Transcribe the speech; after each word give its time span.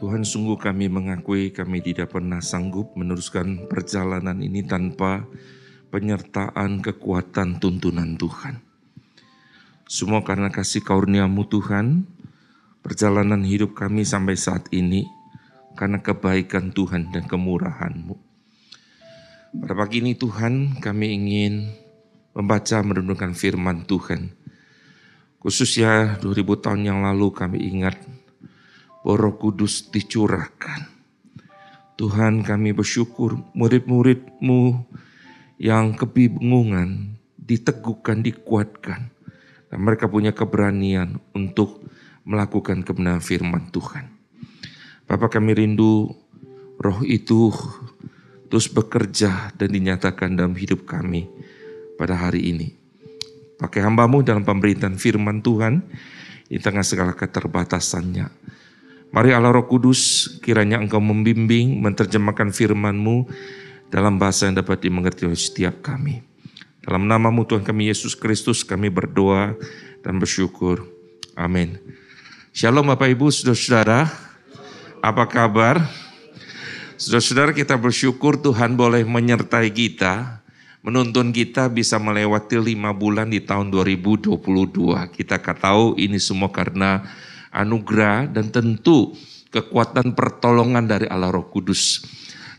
Tuhan 0.00 0.24
sungguh 0.24 0.56
kami 0.56 0.88
mengakui 0.88 1.52
kami 1.52 1.84
tidak 1.84 2.16
pernah 2.16 2.40
sanggup 2.40 2.96
meneruskan 2.96 3.68
perjalanan 3.68 4.40
ini 4.40 4.64
tanpa 4.64 5.28
penyertaan 5.92 6.80
kekuatan 6.80 7.60
tuntunan 7.60 8.16
Tuhan. 8.16 8.64
Semua 9.84 10.24
karena 10.24 10.48
kasih 10.48 10.80
karunia-Mu 10.80 11.44
Tuhan, 11.52 12.08
perjalanan 12.80 13.44
hidup 13.44 13.76
kami 13.76 14.08
sampai 14.08 14.40
saat 14.40 14.72
ini 14.72 15.04
karena 15.76 16.00
kebaikan 16.00 16.72
Tuhan 16.72 17.12
dan 17.12 17.28
kemurahan-Mu. 17.28 18.16
Pada 19.60 19.74
pagi 19.76 20.00
ini 20.00 20.16
Tuhan 20.16 20.80
kami 20.80 21.06
ingin 21.12 21.76
membaca 22.32 22.80
merenungkan 22.80 23.36
firman 23.36 23.84
Tuhan. 23.84 24.32
Khususnya 25.44 26.16
2000 26.24 26.64
tahun 26.64 26.88
yang 26.88 27.04
lalu 27.04 27.36
kami 27.36 27.68
ingat 27.68 28.00
Roh 29.00 29.34
Kudus 29.40 29.88
dicurahkan. 29.88 30.84
Tuhan 31.96 32.44
kami 32.44 32.76
bersyukur 32.76 33.40
murid-muridmu 33.56 34.84
yang 35.60 35.96
kebingungan 35.96 37.16
diteguhkan, 37.36 38.20
dikuatkan. 38.20 39.12
Dan 39.70 39.78
mereka 39.86 40.10
punya 40.10 40.36
keberanian 40.36 41.16
untuk 41.32 41.80
melakukan 42.28 42.84
kebenaran 42.84 43.24
firman 43.24 43.72
Tuhan. 43.72 44.12
Bapak 45.08 45.40
kami 45.40 45.56
rindu 45.56 46.12
roh 46.76 47.00
itu 47.06 47.54
terus 48.52 48.66
bekerja 48.68 49.54
dan 49.56 49.68
dinyatakan 49.70 50.34
dalam 50.36 50.52
hidup 50.58 50.84
kami 50.84 51.24
pada 51.96 52.18
hari 52.18 52.52
ini. 52.52 52.68
Pakai 53.56 53.84
hambamu 53.84 54.24
dalam 54.24 54.44
pemberitaan 54.44 54.96
firman 54.96 55.40
Tuhan 55.40 55.84
di 56.50 56.58
tengah 56.58 56.82
segala 56.82 57.12
keterbatasannya 57.14 58.26
Mari 59.10 59.34
Allah 59.34 59.50
Roh 59.50 59.66
Kudus, 59.66 60.30
kiranya 60.38 60.78
Engkau 60.78 61.02
membimbing, 61.02 61.82
menerjemahkan 61.82 62.54
firman-Mu 62.54 63.26
dalam 63.90 64.22
bahasa 64.22 64.46
yang 64.46 64.62
dapat 64.62 64.86
dimengerti 64.86 65.26
oleh 65.26 65.34
setiap 65.34 65.82
kami. 65.82 66.22
Dalam 66.78 67.10
namamu 67.10 67.42
Tuhan 67.42 67.66
kami 67.66 67.90
Yesus 67.90 68.14
Kristus 68.14 68.62
kami 68.62 68.86
berdoa 68.86 69.58
dan 70.06 70.22
bersyukur. 70.22 70.86
Amin. 71.34 71.74
Shalom 72.54 72.86
Bapak 72.86 73.10
Ibu, 73.10 73.34
Saudara-saudara. 73.34 74.06
Apa 75.02 75.26
kabar? 75.26 75.82
Saudara-saudara 76.94 77.50
kita 77.50 77.74
bersyukur 77.74 78.38
Tuhan 78.38 78.78
boleh 78.78 79.02
menyertai 79.02 79.74
kita, 79.74 80.38
menuntun 80.86 81.34
kita 81.34 81.66
bisa 81.66 81.98
melewati 81.98 82.62
lima 82.62 82.94
bulan 82.94 83.26
di 83.26 83.42
tahun 83.42 83.74
2022. 83.74 84.38
Kita 85.18 85.42
tahu 85.42 85.98
ini 85.98 86.22
semua 86.22 86.54
karena 86.54 87.02
anugerah 87.50 88.30
dan 88.30 88.50
tentu 88.54 89.14
kekuatan 89.50 90.14
pertolongan 90.14 90.86
dari 90.86 91.06
Allah 91.10 91.34
Roh 91.34 91.50
Kudus. 91.50 92.02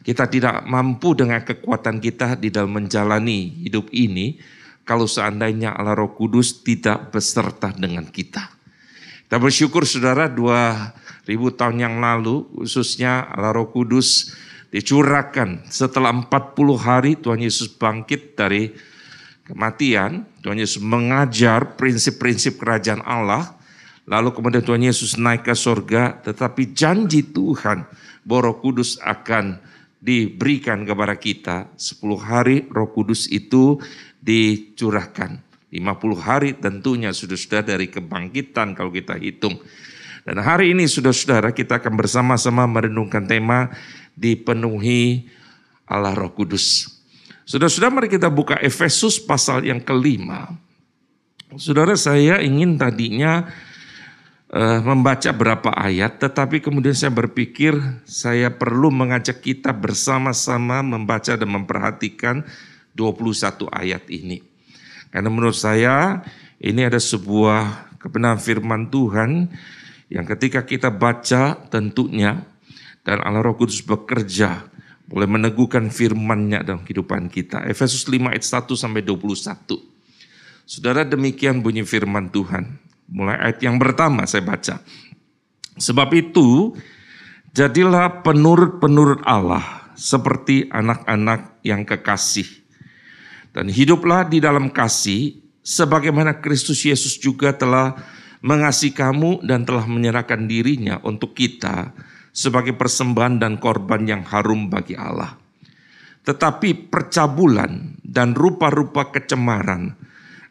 Kita 0.01 0.27
tidak 0.27 0.65
mampu 0.67 1.13
dengan 1.13 1.39
kekuatan 1.45 2.01
kita 2.01 2.35
di 2.35 2.51
dalam 2.51 2.73
menjalani 2.75 3.63
hidup 3.63 3.87
ini 3.93 4.35
kalau 4.83 5.07
seandainya 5.07 5.71
Allah 5.77 5.95
Roh 5.95 6.11
Kudus 6.17 6.65
tidak 6.65 7.13
beserta 7.15 7.71
dengan 7.71 8.03
kita. 8.09 8.49
Kita 9.25 9.37
bersyukur 9.39 9.87
saudara 9.87 10.27
dua 10.27 10.91
ribu 11.23 11.53
tahun 11.55 11.79
yang 11.79 11.95
lalu 12.03 12.49
khususnya 12.51 13.29
Allah 13.31 13.55
Roh 13.55 13.71
Kudus 13.71 14.35
dicurahkan 14.71 15.67
setelah 15.67 16.11
40 16.11 16.27
hari 16.79 17.11
Tuhan 17.19 17.43
Yesus 17.43 17.71
bangkit 17.71 18.35
dari 18.35 18.73
kematian. 19.45 20.27
Tuhan 20.41 20.57
Yesus 20.57 20.81
mengajar 20.81 21.77
prinsip-prinsip 21.77 22.57
kerajaan 22.57 23.05
Allah 23.05 23.60
Lalu 24.09 24.29
kemudian 24.33 24.65
Tuhan 24.65 24.81
Yesus 24.81 25.17
naik 25.17 25.45
ke 25.45 25.53
sorga, 25.53 26.17
tetapi 26.21 26.73
janji 26.73 27.21
Tuhan 27.21 27.85
bahwa 28.25 28.51
roh 28.51 28.57
kudus 28.57 28.97
akan 29.01 29.61
diberikan 30.01 30.81
kepada 30.81 31.13
kita. 31.15 31.69
10 31.77 32.01
hari 32.17 32.65
roh 32.73 32.89
kudus 32.89 33.29
itu 33.29 33.77
dicurahkan. 34.21 35.37
50 35.71 36.17
hari 36.19 36.49
tentunya 36.57 37.15
sudah-sudah 37.15 37.63
dari 37.63 37.87
kebangkitan 37.87 38.75
kalau 38.75 38.91
kita 38.91 39.15
hitung. 39.15 39.61
Dan 40.21 40.37
hari 40.43 40.75
ini 40.75 40.85
sudah-saudara 40.85 41.55
kita 41.55 41.81
akan 41.81 41.97
bersama-sama 41.97 42.67
merenungkan 42.69 43.25
tema 43.25 43.71
dipenuhi 44.13 45.25
Allah 45.87 46.13
Roh 46.13 46.29
Kudus. 46.35 46.91
Sudah-sudah 47.47 47.89
mari 47.89 48.11
kita 48.11 48.29
buka 48.29 48.59
Efesus 48.61 49.17
pasal 49.17 49.65
yang 49.65 49.81
kelima. 49.81 50.53
Saudara 51.57 51.97
saya 51.97 52.39
ingin 52.39 52.77
tadinya 52.77 53.49
uh, 54.51 54.79
membaca 54.83 55.31
berapa 55.31 55.71
ayat, 55.71 56.19
tetapi 56.19 56.59
kemudian 56.59 56.93
saya 56.93 57.09
berpikir 57.09 57.73
saya 58.03 58.51
perlu 58.51 58.91
mengajak 58.91 59.39
kita 59.39 59.71
bersama-sama 59.71 60.83
membaca 60.83 61.33
dan 61.33 61.49
memperhatikan 61.49 62.43
21 62.93 63.71
ayat 63.71 64.03
ini. 64.11 64.43
Karena 65.11 65.27
menurut 65.31 65.55
saya 65.55 66.23
ini 66.59 66.87
ada 66.87 66.99
sebuah 66.99 67.91
kebenaran 67.99 68.39
firman 68.39 68.87
Tuhan 68.91 69.51
yang 70.11 70.25
ketika 70.27 70.67
kita 70.67 70.91
baca 70.91 71.55
tentunya 71.71 72.43
dan 73.01 73.23
Allah 73.23 73.41
Roh 73.41 73.55
Kudus 73.57 73.81
bekerja 73.81 74.67
boleh 75.11 75.27
meneguhkan 75.27 75.91
firman-Nya 75.91 76.63
dalam 76.63 76.87
kehidupan 76.87 77.27
kita. 77.27 77.67
Efesus 77.67 78.07
5 78.07 78.31
ayat 78.31 78.47
1 78.47 78.79
sampai 78.79 79.03
21. 79.03 79.91
Saudara 80.63 81.03
demikian 81.03 81.59
bunyi 81.59 81.83
firman 81.83 82.31
Tuhan. 82.31 82.90
Mulai 83.11 83.51
ayat 83.51 83.59
yang 83.59 83.75
pertama 83.75 84.23
saya 84.23 84.41
baca. 84.41 84.79
Sebab 85.75 86.09
itu, 86.15 86.71
jadilah 87.51 88.23
penurut-penurut 88.23 89.23
Allah 89.27 89.91
seperti 89.99 90.71
anak-anak 90.71 91.59
yang 91.67 91.83
kekasih. 91.83 92.47
Dan 93.51 93.67
hiduplah 93.67 94.23
di 94.31 94.39
dalam 94.39 94.71
kasih 94.71 95.43
sebagaimana 95.59 96.39
Kristus 96.39 96.87
Yesus 96.87 97.19
juga 97.19 97.51
telah 97.51 97.99
mengasihi 98.41 98.95
kamu 98.95 99.45
dan 99.45 99.67
telah 99.67 99.85
menyerahkan 99.85 100.47
dirinya 100.49 100.97
untuk 101.05 101.35
kita 101.37 101.93
sebagai 102.31 102.73
persembahan 102.73 103.37
dan 103.37 103.59
korban 103.59 104.07
yang 104.07 104.23
harum 104.23 104.71
bagi 104.71 104.95
Allah. 104.95 105.37
Tetapi 106.23 106.89
percabulan 106.89 108.01
dan 108.01 108.33
rupa-rupa 108.37 109.09
kecemaran 109.11 109.93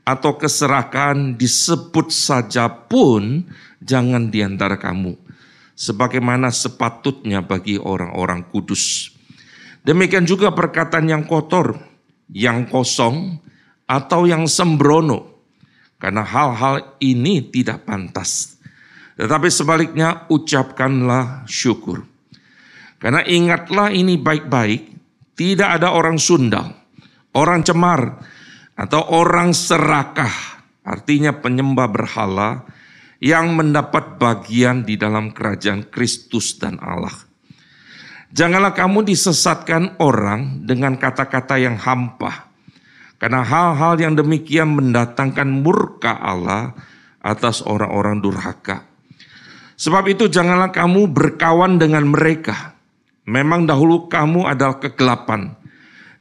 atau 0.04 0.36
keserakahan 0.36 1.36
disebut 1.36 2.10
saja 2.10 2.68
pun 2.68 3.44
jangan 3.80 4.28
di 4.28 4.40
antara 4.44 4.76
kamu. 4.76 5.16
Sebagaimana 5.76 6.52
sepatutnya 6.52 7.40
bagi 7.40 7.80
orang-orang 7.80 8.44
kudus. 8.52 9.16
Demikian 9.80 10.28
juga 10.28 10.52
perkataan 10.52 11.08
yang 11.08 11.24
kotor, 11.24 11.80
yang 12.28 12.68
kosong, 12.68 13.40
atau 13.88 14.28
yang 14.28 14.44
sembrono. 14.44 15.40
Karena 15.96 16.20
hal-hal 16.20 17.00
ini 17.00 17.48
tidak 17.48 17.88
pantas. 17.88 18.60
Tetapi 19.16 19.48
sebaliknya 19.48 20.28
ucapkanlah 20.28 21.44
syukur. 21.48 22.04
Karena 23.00 23.24
ingatlah 23.24 23.88
ini 23.88 24.20
baik-baik, 24.20 24.92
tidak 25.32 25.80
ada 25.80 25.96
orang 25.96 26.20
sundal, 26.20 26.76
orang 27.32 27.64
cemar, 27.64 28.20
atau 28.80 29.04
orang 29.12 29.52
serakah, 29.52 30.32
artinya 30.80 31.36
penyembah 31.36 31.84
berhala 31.92 32.64
yang 33.20 33.52
mendapat 33.52 34.16
bagian 34.16 34.88
di 34.88 34.96
dalam 34.96 35.36
kerajaan 35.36 35.92
Kristus 35.92 36.56
dan 36.56 36.80
Allah. 36.80 37.12
Janganlah 38.32 38.72
kamu 38.72 39.04
disesatkan 39.04 40.00
orang 40.00 40.64
dengan 40.64 40.96
kata-kata 40.96 41.60
yang 41.60 41.76
hampa, 41.76 42.48
karena 43.20 43.44
hal-hal 43.44 44.00
yang 44.00 44.16
demikian 44.16 44.72
mendatangkan 44.72 45.44
murka 45.44 46.16
Allah 46.16 46.72
atas 47.20 47.60
orang-orang 47.60 48.24
durhaka. 48.24 48.88
Sebab 49.76 50.08
itu 50.08 50.24
janganlah 50.32 50.72
kamu 50.72 51.12
berkawan 51.12 51.76
dengan 51.76 52.08
mereka. 52.08 52.72
Memang 53.28 53.68
dahulu 53.68 54.08
kamu 54.08 54.48
adalah 54.48 54.80
kegelapan. 54.80 55.52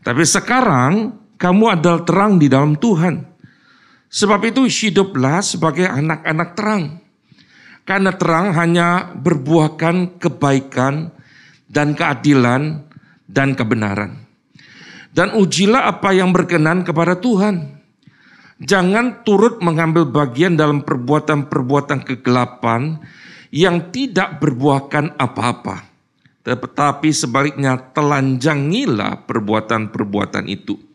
Tapi 0.04 0.24
sekarang 0.24 1.19
kamu 1.40 1.80
adalah 1.80 2.04
terang 2.04 2.36
di 2.36 2.52
dalam 2.52 2.76
Tuhan. 2.76 3.24
Sebab 4.12 4.44
itu 4.44 4.68
hiduplah 4.68 5.40
sebagai 5.40 5.88
anak-anak 5.88 6.50
terang. 6.60 7.00
Karena 7.88 8.12
terang 8.12 8.52
hanya 8.54 9.16
berbuahkan 9.16 10.20
kebaikan 10.20 11.16
dan 11.72 11.96
keadilan 11.96 12.84
dan 13.24 13.56
kebenaran. 13.56 14.28
Dan 15.16 15.34
ujilah 15.40 15.88
apa 15.88 16.12
yang 16.12 16.36
berkenan 16.36 16.84
kepada 16.84 17.18
Tuhan. 17.18 17.80
Jangan 18.60 19.24
turut 19.24 19.64
mengambil 19.64 20.04
bagian 20.12 20.60
dalam 20.60 20.84
perbuatan-perbuatan 20.84 22.04
kegelapan 22.04 23.00
yang 23.56 23.96
tidak 23.96 24.44
berbuahkan 24.44 25.16
apa-apa. 25.16 25.88
Tetapi 26.44 27.10
sebaliknya 27.16 27.80
telanjangilah 27.96 29.24
perbuatan-perbuatan 29.24 30.46
itu 30.52 30.89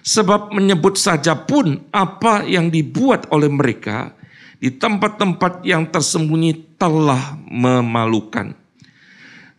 Sebab 0.00 0.56
menyebut 0.56 0.96
saja 0.96 1.36
pun 1.36 1.76
apa 1.92 2.44
yang 2.48 2.72
dibuat 2.72 3.28
oleh 3.28 3.52
mereka 3.52 4.16
di 4.60 4.72
tempat-tempat 4.72 5.64
yang 5.64 5.88
tersembunyi 5.88 6.76
telah 6.80 7.36
memalukan. 7.48 8.56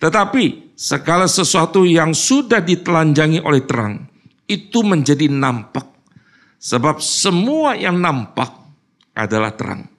Tetapi 0.02 0.74
segala 0.74 1.30
sesuatu 1.30 1.86
yang 1.86 2.18
sudah 2.18 2.58
ditelanjangi 2.62 3.42
oleh 3.46 3.62
terang 3.66 4.02
itu 4.50 4.82
menjadi 4.82 5.30
nampak. 5.30 5.86
Sebab 6.62 7.02
semua 7.02 7.74
yang 7.74 7.98
nampak 7.98 8.50
adalah 9.18 9.54
terang. 9.54 9.90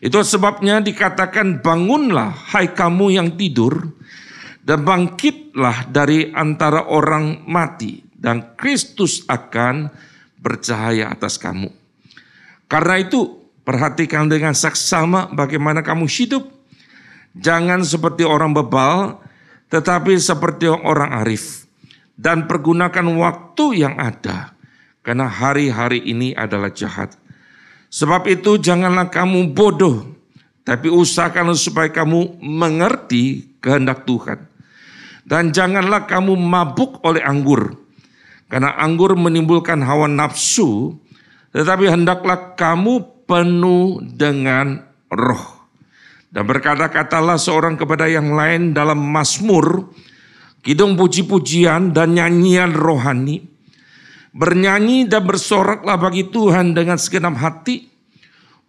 Itu 0.00 0.20
sebabnya 0.24 0.80
dikatakan 0.80 1.60
bangunlah 1.60 2.32
hai 2.56 2.72
kamu 2.72 3.06
yang 3.12 3.28
tidur 3.36 3.92
dan 4.64 4.84
bangkitlah 4.84 5.88
dari 5.92 6.32
antara 6.32 6.88
orang 6.88 7.44
mati 7.44 8.09
dan 8.20 8.54
Kristus 8.60 9.24
akan 9.24 9.88
bercahaya 10.36 11.08
atas 11.08 11.40
kamu. 11.40 11.72
Karena 12.68 13.00
itu 13.00 13.40
perhatikan 13.64 14.28
dengan 14.28 14.52
saksama 14.52 15.32
bagaimana 15.32 15.80
kamu 15.80 16.04
hidup 16.04 16.60
Jangan 17.38 17.86
seperti 17.86 18.26
orang 18.26 18.50
bebal, 18.50 19.22
tetapi 19.70 20.18
seperti 20.18 20.66
orang 20.66 21.14
arif. 21.22 21.66
Dan 22.18 22.50
pergunakan 22.50 23.06
waktu 23.16 23.86
yang 23.86 23.96
ada, 23.96 24.52
karena 25.00 25.30
hari-hari 25.30 26.04
ini 26.04 26.36
adalah 26.36 26.68
jahat. 26.68 27.16
Sebab 27.88 28.28
itu 28.28 28.60
janganlah 28.60 29.08
kamu 29.08 29.56
bodoh, 29.56 30.04
tapi 30.66 30.92
usahakanlah 30.92 31.56
supaya 31.56 31.88
kamu 31.88 32.42
mengerti 32.44 33.56
kehendak 33.62 34.04
Tuhan. 34.04 34.44
Dan 35.24 35.54
janganlah 35.54 36.04
kamu 36.04 36.36
mabuk 36.36 37.00
oleh 37.06 37.24
anggur, 37.24 37.78
karena 38.50 38.74
anggur 38.74 39.14
menimbulkan 39.14 39.78
hawa 39.86 40.10
nafsu, 40.10 40.98
tetapi 41.54 41.86
hendaklah 41.86 42.58
kamu 42.58 43.22
penuh 43.30 44.02
dengan 44.02 44.82
roh. 45.06 45.70
Dan 46.30 46.46
berkata-katalah 46.46 47.38
seorang 47.38 47.78
kepada 47.78 48.10
yang 48.10 48.34
lain 48.34 48.74
dalam 48.74 48.98
Mazmur, 48.98 49.94
kidung 50.66 50.98
puji-pujian 50.98 51.94
dan 51.94 52.18
nyanyian 52.18 52.74
rohani. 52.74 53.46
Bernyanyi 54.30 55.10
dan 55.10 55.26
bersoraklah 55.26 55.98
bagi 55.98 56.26
Tuhan 56.30 56.74
dengan 56.74 56.98
segenap 56.98 57.34
hati. 57.38 57.90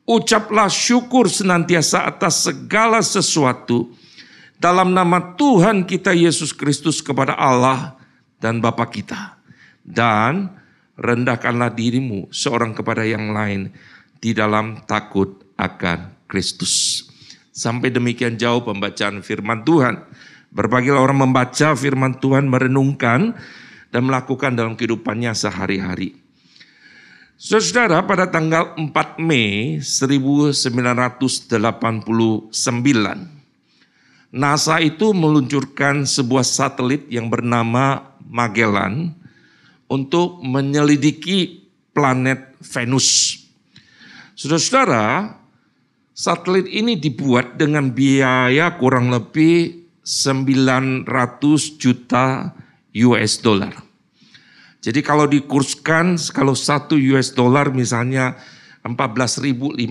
Ucaplah 0.10 0.66
syukur 0.66 1.30
senantiasa 1.30 2.10
atas 2.10 2.50
segala 2.50 3.06
sesuatu 3.06 3.94
dalam 4.58 4.94
nama 4.94 5.38
Tuhan 5.38 5.86
kita 5.86 6.18
Yesus 6.18 6.50
Kristus 6.54 7.02
kepada 7.02 7.38
Allah 7.38 7.94
dan 8.42 8.58
Bapa 8.58 8.90
kita. 8.90 9.41
Dan 9.82 10.54
rendahkanlah 11.02 11.74
dirimu 11.74 12.30
seorang 12.30 12.78
kepada 12.78 13.02
yang 13.02 13.34
lain 13.34 13.74
di 14.22 14.38
dalam 14.38 14.86
takut 14.86 15.42
akan 15.58 16.14
Kristus. 16.30 17.06
Sampai 17.52 17.92
demikian 17.92 18.38
jauh 18.40 18.64
pembacaan 18.64 19.20
firman 19.26 19.66
Tuhan. 19.66 20.00
Berbagai 20.52 20.92
orang 20.96 21.28
membaca 21.28 21.74
firman 21.76 22.20
Tuhan, 22.20 22.48
merenungkan, 22.48 23.36
dan 23.92 24.02
melakukan 24.08 24.56
dalam 24.56 24.76
kehidupannya 24.76 25.32
sehari-hari. 25.36 26.16
Saudara, 27.42 28.06
pada 28.06 28.30
tanggal 28.30 28.78
4 28.78 29.18
Mei 29.18 29.82
1989, 29.82 31.58
NASA 34.32 34.76
itu 34.80 35.08
meluncurkan 35.12 36.06
sebuah 36.08 36.46
satelit 36.46 37.10
yang 37.12 37.28
bernama 37.28 38.14
Magellan 38.24 39.21
untuk 39.92 40.40
menyelidiki 40.40 41.68
planet 41.92 42.56
Venus. 42.64 43.36
Saudara-saudara, 44.40 45.36
Satelit 46.22 46.70
ini 46.70 47.02
dibuat 47.02 47.58
dengan 47.58 47.90
biaya 47.90 48.78
kurang 48.78 49.10
lebih 49.10 49.90
900 50.06 51.08
juta 51.82 52.54
US 52.94 53.42
dollar. 53.42 53.74
Jadi 54.86 55.02
kalau 55.02 55.26
dikurskan 55.26 56.22
kalau 56.30 56.54
satu 56.54 56.94
US 57.16 57.34
dollar 57.34 57.74
misalnya 57.74 58.38
14.500 58.86 59.82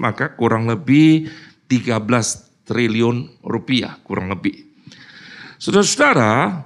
maka 0.00 0.32
kurang 0.32 0.64
lebih 0.70 1.28
13 1.68 2.64
triliun 2.64 3.44
rupiah 3.44 4.00
kurang 4.00 4.32
lebih. 4.32 4.64
Saudara-saudara, 5.60 6.64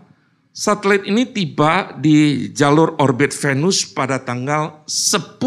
satelit 0.54 1.02
ini 1.10 1.26
tiba 1.26 1.98
di 1.98 2.48
jalur 2.54 2.94
orbit 3.02 3.34
Venus 3.34 3.82
pada 3.90 4.22
tanggal 4.22 4.86
10 4.86 5.42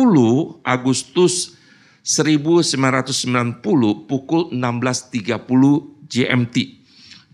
Agustus 0.68 1.56
1990 2.04 3.63
pukul 4.04 4.51
16.30 4.51 6.12
GMT. 6.12 6.57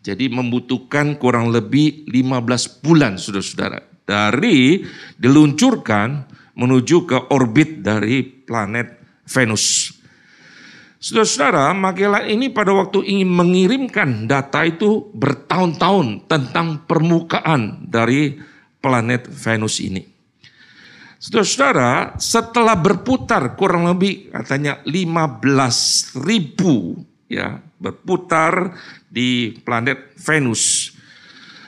Jadi 0.04 0.26
membutuhkan 0.30 1.18
kurang 1.18 1.50
lebih 1.50 2.06
15 2.10 2.86
bulan 2.86 3.18
saudara-saudara. 3.18 3.82
Dari 4.04 4.84
diluncurkan 5.18 6.28
menuju 6.54 6.98
ke 7.10 7.18
orbit 7.34 7.82
dari 7.82 8.22
planet 8.22 9.02
Venus. 9.26 9.93
Saudara-saudara, 11.04 11.76
Magellan 11.76 12.32
ini 12.32 12.48
pada 12.48 12.72
waktu 12.72 13.04
ingin 13.04 13.28
mengirimkan 13.28 14.24
data 14.24 14.64
itu 14.64 15.12
bertahun-tahun 15.12 16.32
tentang 16.32 16.88
permukaan 16.88 17.92
dari 17.92 18.40
planet 18.80 19.28
Venus 19.28 19.84
ini. 19.84 20.00
Saudara-saudara, 21.20 22.16
setelah 22.16 22.80
berputar 22.80 23.60
kurang 23.60 23.92
lebih 23.92 24.32
katanya 24.32 24.80
15 24.88 26.24
ribu 26.24 26.96
ya 27.28 27.60
berputar 27.84 28.72
di 29.12 29.60
planet 29.60 30.16
Venus. 30.24 30.96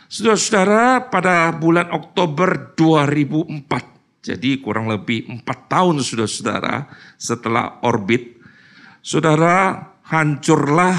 Saudara-saudara, 0.07 1.11
pada 1.11 1.51
bulan 1.51 1.91
Oktober 1.91 2.71
2004, 2.71 4.23
jadi 4.31 4.63
kurang 4.63 4.87
lebih 4.87 5.27
empat 5.27 5.67
tahun 5.67 5.99
saudara-saudara 5.99 6.87
setelah 7.19 7.83
orbit, 7.83 8.34
saudara 9.05 9.85
hancurlah 10.09 10.97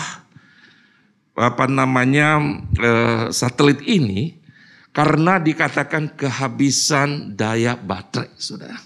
apa 1.35 1.67
namanya 1.67 2.39
eh, 2.79 3.25
satelit 3.35 3.83
ini 3.83 4.39
karena 4.95 5.43
dikatakan 5.43 6.17
kehabisan 6.17 7.37
daya 7.37 7.77
baterai, 7.77 8.33
saudara. 8.39 8.79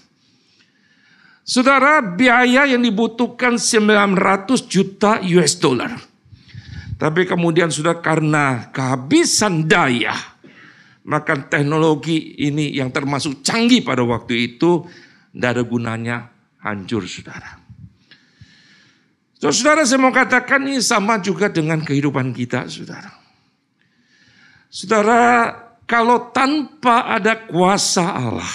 Saudara, 1.41 2.03
biaya 2.03 2.67
yang 2.67 2.83
dibutuhkan 2.83 3.55
900 3.55 4.67
juta 4.67 5.23
US 5.23 5.55
dollar. 5.55 5.95
Tapi 6.99 7.25
kemudian 7.25 7.71
sudah 7.71 8.03
karena 8.03 8.69
kehabisan 8.75 9.65
daya, 9.65 10.13
maka 11.07 11.39
teknologi 11.47 12.37
ini 12.43 12.75
yang 12.75 12.91
termasuk 12.91 13.39
canggih 13.41 13.81
pada 13.81 14.03
waktu 14.03 14.53
itu, 14.53 14.85
tidak 15.31 15.49
ada 15.55 15.63
gunanya, 15.63 16.17
hancur 16.61 17.07
saudara. 17.07 17.60
Saudara 19.49 19.81
saya 19.81 19.97
mau 19.97 20.13
katakan 20.13 20.61
ini 20.69 20.77
sama 20.85 21.17
juga 21.17 21.49
dengan 21.49 21.81
kehidupan 21.81 22.29
kita 22.29 22.69
saudara. 22.69 23.09
Saudara 24.69 25.49
kalau 25.89 26.29
tanpa 26.29 27.09
ada 27.09 27.49
kuasa 27.49 28.05
Allah, 28.05 28.53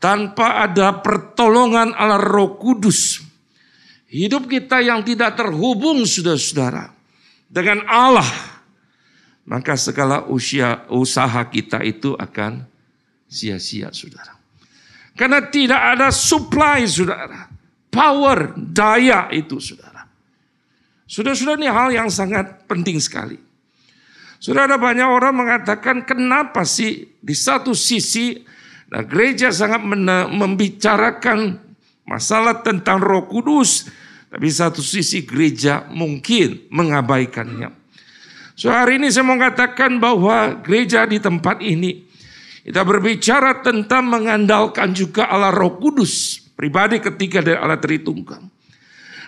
tanpa 0.00 0.64
ada 0.64 0.96
pertolongan 1.04 1.92
Allah 1.92 2.18
Roh 2.18 2.56
Kudus, 2.56 3.20
hidup 4.08 4.48
kita 4.48 4.80
yang 4.80 5.04
tidak 5.04 5.36
terhubung 5.36 6.08
saudara-saudara 6.08 6.90
dengan 7.52 7.84
Allah, 7.86 8.26
maka 9.46 9.78
segala 9.78 10.26
usia 10.26 10.88
usaha 10.88 11.44
kita 11.46 11.84
itu 11.84 12.16
akan 12.18 12.64
sia-sia 13.30 13.94
saudara. 13.94 14.34
Karena 15.14 15.44
tidak 15.46 15.78
ada 15.78 16.08
supply 16.08 16.82
saudara, 16.88 17.46
power, 17.92 18.56
daya 18.56 19.28
itu 19.28 19.60
saudara. 19.60 20.08
Sudah-sudah 21.04 21.60
ini 21.60 21.68
hal 21.68 21.92
yang 21.92 22.08
sangat 22.08 22.64
penting 22.64 22.96
sekali. 22.96 23.36
Sudah 24.40 24.64
ada 24.64 24.80
banyak 24.80 25.04
orang 25.04 25.36
mengatakan 25.36 26.02
kenapa 26.02 26.64
sih 26.64 27.14
di 27.20 27.36
satu 27.36 27.76
sisi 27.76 28.42
nah 28.92 29.04
gereja 29.04 29.48
sangat 29.52 29.80
membicarakan 30.32 31.60
masalah 32.08 32.64
tentang 32.64 32.98
roh 32.98 33.28
kudus. 33.28 33.86
Tapi 34.32 34.48
satu 34.48 34.80
sisi 34.80 35.28
gereja 35.28 35.84
mungkin 35.92 36.64
mengabaikannya. 36.72 37.68
So 38.56 38.72
hari 38.72 38.96
ini 38.96 39.12
saya 39.12 39.28
mau 39.28 39.36
katakan 39.36 40.00
bahwa 40.00 40.56
gereja 40.64 41.04
di 41.04 41.20
tempat 41.20 41.60
ini 41.60 42.08
kita 42.62 42.86
berbicara 42.86 43.58
tentang 43.58 44.06
mengandalkan 44.06 44.94
juga 44.94 45.26
Allah 45.26 45.50
Roh 45.50 45.82
Kudus, 45.82 46.41
pribadi 46.62 47.02
ketiga 47.02 47.42
dari 47.42 47.58
Allah 47.58 47.82
Tritunggal. 47.82 48.38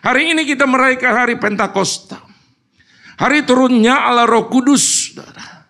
Hari 0.06 0.38
ini 0.38 0.46
kita 0.46 0.70
merayakan 0.70 1.12
hari 1.18 1.34
Pentakosta. 1.34 2.22
Hari 3.18 3.42
turunnya 3.42 4.06
Allah 4.06 4.22
Roh 4.22 4.46
Kudus. 4.46 5.10
Saudara. 5.10 5.66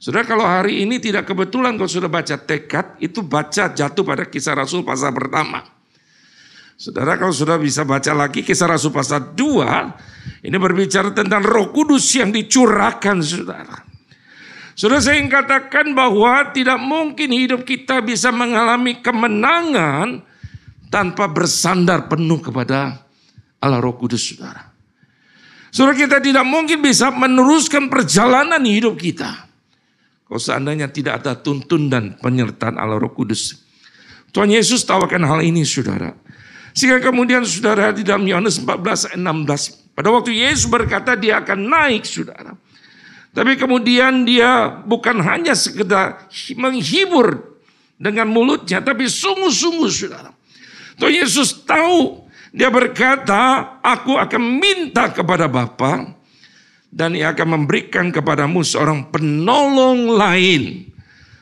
Saudara 0.00 0.24
kalau 0.24 0.48
hari 0.48 0.80
ini 0.80 0.96
tidak 0.96 1.28
kebetulan 1.28 1.76
kalau 1.76 1.92
sudah 1.92 2.08
baca 2.08 2.40
tekad, 2.40 2.96
itu 3.04 3.20
baca 3.20 3.68
jatuh 3.68 4.00
pada 4.00 4.24
kisah 4.24 4.56
Rasul 4.56 4.80
pasal 4.80 5.12
pertama. 5.12 5.60
Saudara 6.80 7.20
kalau 7.20 7.36
sudah 7.36 7.60
bisa 7.60 7.84
baca 7.84 8.16
lagi 8.16 8.40
kisah 8.40 8.64
Rasul 8.64 8.88
pasal 8.88 9.36
2, 9.36 10.48
ini 10.48 10.56
berbicara 10.56 11.12
tentang 11.12 11.44
roh 11.44 11.68
kudus 11.68 12.16
yang 12.16 12.32
dicurahkan 12.32 13.20
saudara. 13.20 13.76
Sudah 14.72 15.04
saya 15.04 15.20
ingin 15.20 15.28
katakan 15.28 15.92
bahwa 15.92 16.48
tidak 16.56 16.80
mungkin 16.80 17.28
hidup 17.28 17.68
kita 17.68 18.00
bisa 18.00 18.32
mengalami 18.32 18.98
kemenangan 19.04 20.32
tanpa 20.94 21.26
bersandar 21.26 22.06
penuh 22.06 22.38
kepada 22.38 23.02
Allah 23.58 23.82
Roh 23.82 23.98
Kudus, 23.98 24.30
saudara. 24.30 24.70
Saudara 25.74 25.98
kita 25.98 26.22
tidak 26.22 26.46
mungkin 26.46 26.78
bisa 26.78 27.10
meneruskan 27.10 27.90
perjalanan 27.90 28.62
hidup 28.62 28.94
kita. 28.94 29.50
Kalau 30.30 30.38
seandainya 30.38 30.86
tidak 30.86 31.26
ada 31.26 31.34
tuntun 31.34 31.90
dan 31.90 32.14
penyertaan 32.22 32.78
Allah 32.78 33.02
Roh 33.02 33.10
Kudus. 33.10 33.66
Tuhan 34.30 34.54
Yesus 34.54 34.86
tawarkan 34.86 35.26
hal 35.26 35.42
ini, 35.42 35.66
saudara. 35.66 36.14
Sehingga 36.70 37.02
kemudian 37.02 37.42
saudara 37.42 37.90
di 37.90 38.06
dalam 38.06 38.22
Yohanes 38.22 38.62
14 38.62 39.10
ayat 39.10 39.18
16. 39.18 39.98
Pada 39.98 40.14
waktu 40.14 40.30
Yesus 40.30 40.70
berkata 40.70 41.18
dia 41.18 41.42
akan 41.42 41.58
naik 41.58 42.06
saudara. 42.06 42.54
Tapi 43.34 43.58
kemudian 43.58 44.22
dia 44.22 44.70
bukan 44.86 45.18
hanya 45.26 45.58
sekedar 45.58 46.30
menghibur 46.54 47.58
dengan 47.98 48.30
mulutnya. 48.30 48.78
Tapi 48.78 49.10
sungguh-sungguh 49.10 49.90
saudara. 49.90 50.34
Tuhan 50.98 51.14
Yesus 51.24 51.64
tahu. 51.64 52.22
Dia 52.54 52.70
berkata 52.70 53.76
aku 53.82 54.14
akan 54.14 54.42
minta 54.62 55.10
kepada 55.10 55.50
Bapa 55.50 56.14
dan 56.94 57.18
ia 57.18 57.34
akan 57.34 57.58
memberikan 57.58 58.14
kepadamu 58.14 58.62
seorang 58.62 59.10
penolong 59.10 60.14
lain. 60.14 60.86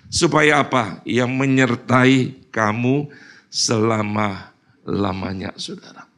Supaya 0.08 0.64
apa? 0.64 1.04
Yang 1.04 1.30
menyertai 1.36 2.16
kamu 2.48 3.12
selama 3.52 4.52
lamanya 4.84 5.52
saudara. 5.60 6.08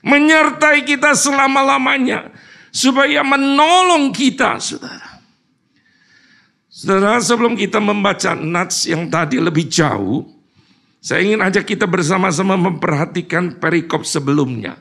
Menyertai 0.00 0.84
kita 0.84 1.12
selama-lamanya. 1.16 2.32
Supaya 2.72 3.20
menolong 3.24 4.12
kita 4.12 4.60
saudara. 4.60 5.20
Saudara 6.68 7.20
sebelum 7.20 7.56
kita 7.56 7.76
membaca 7.76 8.32
nats 8.32 8.88
yang 8.88 9.08
tadi 9.12 9.36
lebih 9.36 9.68
jauh. 9.68 10.24
Saya 11.00 11.24
ingin 11.24 11.40
ajak 11.40 11.64
kita 11.64 11.88
bersama-sama 11.88 12.60
memperhatikan 12.60 13.56
perikop 13.56 14.04
sebelumnya. 14.04 14.76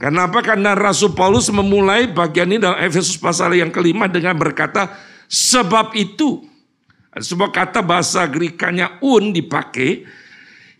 Kenapa? 0.00 0.40
Karena 0.40 0.72
Rasul 0.72 1.12
Paulus 1.12 1.52
memulai 1.52 2.08
bagian 2.08 2.48
ini 2.48 2.58
dalam 2.58 2.80
Efesus 2.80 3.20
pasal 3.20 3.52
yang 3.54 3.68
kelima 3.68 4.08
dengan 4.08 4.34
berkata, 4.34 4.96
sebab 5.28 5.92
itu. 5.92 6.48
Sebuah 7.12 7.52
kata 7.52 7.84
bahasa 7.84 8.24
Grikanya 8.24 8.96
un 9.04 9.36
dipakai 9.36 10.08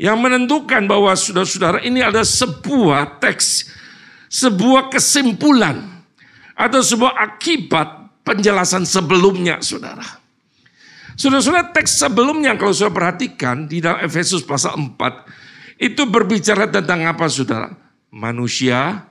yang 0.01 0.17
menentukan 0.17 0.89
bahwa 0.89 1.13
saudara-saudara 1.13 1.85
ini 1.85 2.01
ada 2.01 2.25
sebuah 2.25 3.21
teks, 3.21 3.69
sebuah 4.33 4.89
kesimpulan 4.89 6.01
atau 6.57 6.81
sebuah 6.81 7.13
akibat 7.21 8.17
penjelasan 8.25 8.89
sebelumnya, 8.89 9.61
saudara. 9.61 10.22
Saudara-saudara 11.17 11.73
teks 11.77 12.01
sebelumnya 12.01 12.57
kalau 12.57 12.73
saudara 12.73 13.13
perhatikan 13.13 13.69
di 13.69 13.85
dalam 13.85 14.01
Efesus 14.01 14.41
pasal 14.43 14.77
4 14.77 15.77
itu 15.83 16.03
berbicara 16.09 16.71
tentang 16.71 17.05
apa 17.05 17.29
saudara? 17.29 17.69
Manusia 18.13 19.09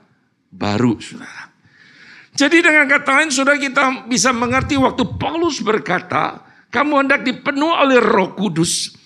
baru 0.50 0.98
saudara. 0.98 1.52
Jadi 2.32 2.64
dengan 2.64 2.88
kata 2.88 3.10
lain 3.22 3.30
saudara 3.30 3.60
kita 3.60 4.08
bisa 4.08 4.32
mengerti 4.32 4.80
waktu 4.80 5.04
Paulus 5.20 5.60
berkata 5.60 6.40
kamu 6.72 7.04
hendak 7.04 7.20
dipenuhi 7.22 7.76
oleh 7.76 7.98
roh 8.00 8.32
kudus. 8.32 8.96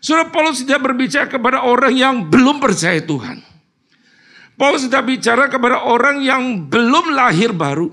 Saudara 0.00 0.32
Paulus 0.32 0.64
tidak 0.64 0.80
berbicara 0.80 1.28
kepada 1.28 1.60
orang 1.68 1.92
yang 1.92 2.14
belum 2.32 2.56
percaya 2.56 3.04
Tuhan. 3.04 3.44
Paulus 4.56 4.88
tidak 4.88 5.04
bicara 5.08 5.48
kepada 5.52 5.84
orang 5.84 6.24
yang 6.24 6.68
belum 6.68 7.12
lahir 7.12 7.52
baru. 7.52 7.92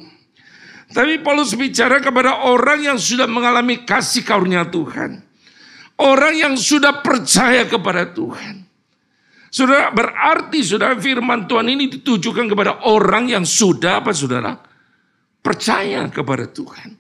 Tapi 0.88 1.20
Paulus 1.20 1.52
bicara 1.54 2.00
kepada 2.00 2.48
orang 2.48 2.80
yang 2.80 2.98
sudah 2.98 3.28
mengalami 3.28 3.84
kasih 3.84 4.24
karunia 4.24 4.64
Tuhan. 4.68 5.20
Orang 5.98 6.38
yang 6.38 6.54
sudah 6.56 7.04
percaya 7.04 7.66
kepada 7.68 8.08
Tuhan. 8.14 8.64
Saudara 9.52 9.90
berarti 9.90 10.62
saudara 10.62 10.94
firman 11.00 11.50
Tuhan 11.50 11.68
ini 11.72 11.90
ditujukan 11.90 12.46
kepada 12.52 12.86
orang 12.86 13.32
yang 13.32 13.44
sudah 13.44 14.06
apa 14.06 14.14
saudara? 14.14 14.54
Percaya 15.42 16.08
kepada 16.12 16.46
Tuhan. 16.48 16.96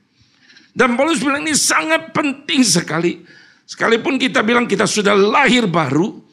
Dan 0.74 0.98
Paulus 0.98 1.22
bilang 1.22 1.46
ini 1.46 1.54
sangat 1.54 2.12
penting 2.12 2.66
sekali 2.66 3.22
Sekalipun 3.68 4.16
kita 4.16 4.48
bilang 4.48 4.64
kita 4.64 4.88
sudah 4.88 5.12
lahir 5.12 5.68
baru, 5.68 6.24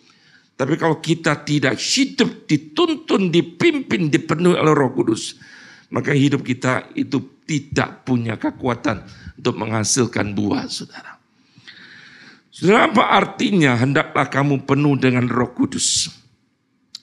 tapi 0.54 0.78
kalau 0.78 1.02
kita 1.02 1.42
tidak 1.42 1.74
hidup 1.82 2.46
dituntun, 2.46 3.26
dipimpin, 3.26 4.06
dipenuhi 4.06 4.54
oleh 4.54 4.70
Roh 4.70 4.94
Kudus, 4.94 5.34
maka 5.92 6.12
hidup 6.12 6.44
kita 6.44 6.88
itu 6.96 7.20
tidak 7.44 8.04
punya 8.08 8.40
kekuatan 8.40 9.04
untuk 9.36 9.54
menghasilkan 9.60 10.32
buah, 10.32 10.64
saudara. 10.68 11.20
Saudara, 12.54 12.86
apa 12.86 13.04
artinya 13.10 13.74
hendaklah 13.74 14.30
kamu 14.30 14.64
penuh 14.64 14.94
dengan 14.96 15.26
Roh 15.26 15.50
Kudus? 15.52 16.06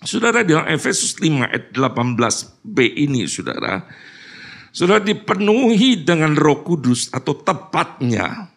Saudara 0.01 0.41
dalam 0.41 0.65
Efesus 0.71 1.19
5 1.19 1.45
ayat 1.45 1.75
18b 1.75 2.77
ini, 2.97 3.27
saudara, 3.29 3.85
saudara 4.73 5.03
dipenuhi 5.03 6.01
dengan 6.01 6.33
Roh 6.33 6.65
Kudus 6.65 7.11
atau 7.13 7.37
tepatnya 7.37 8.49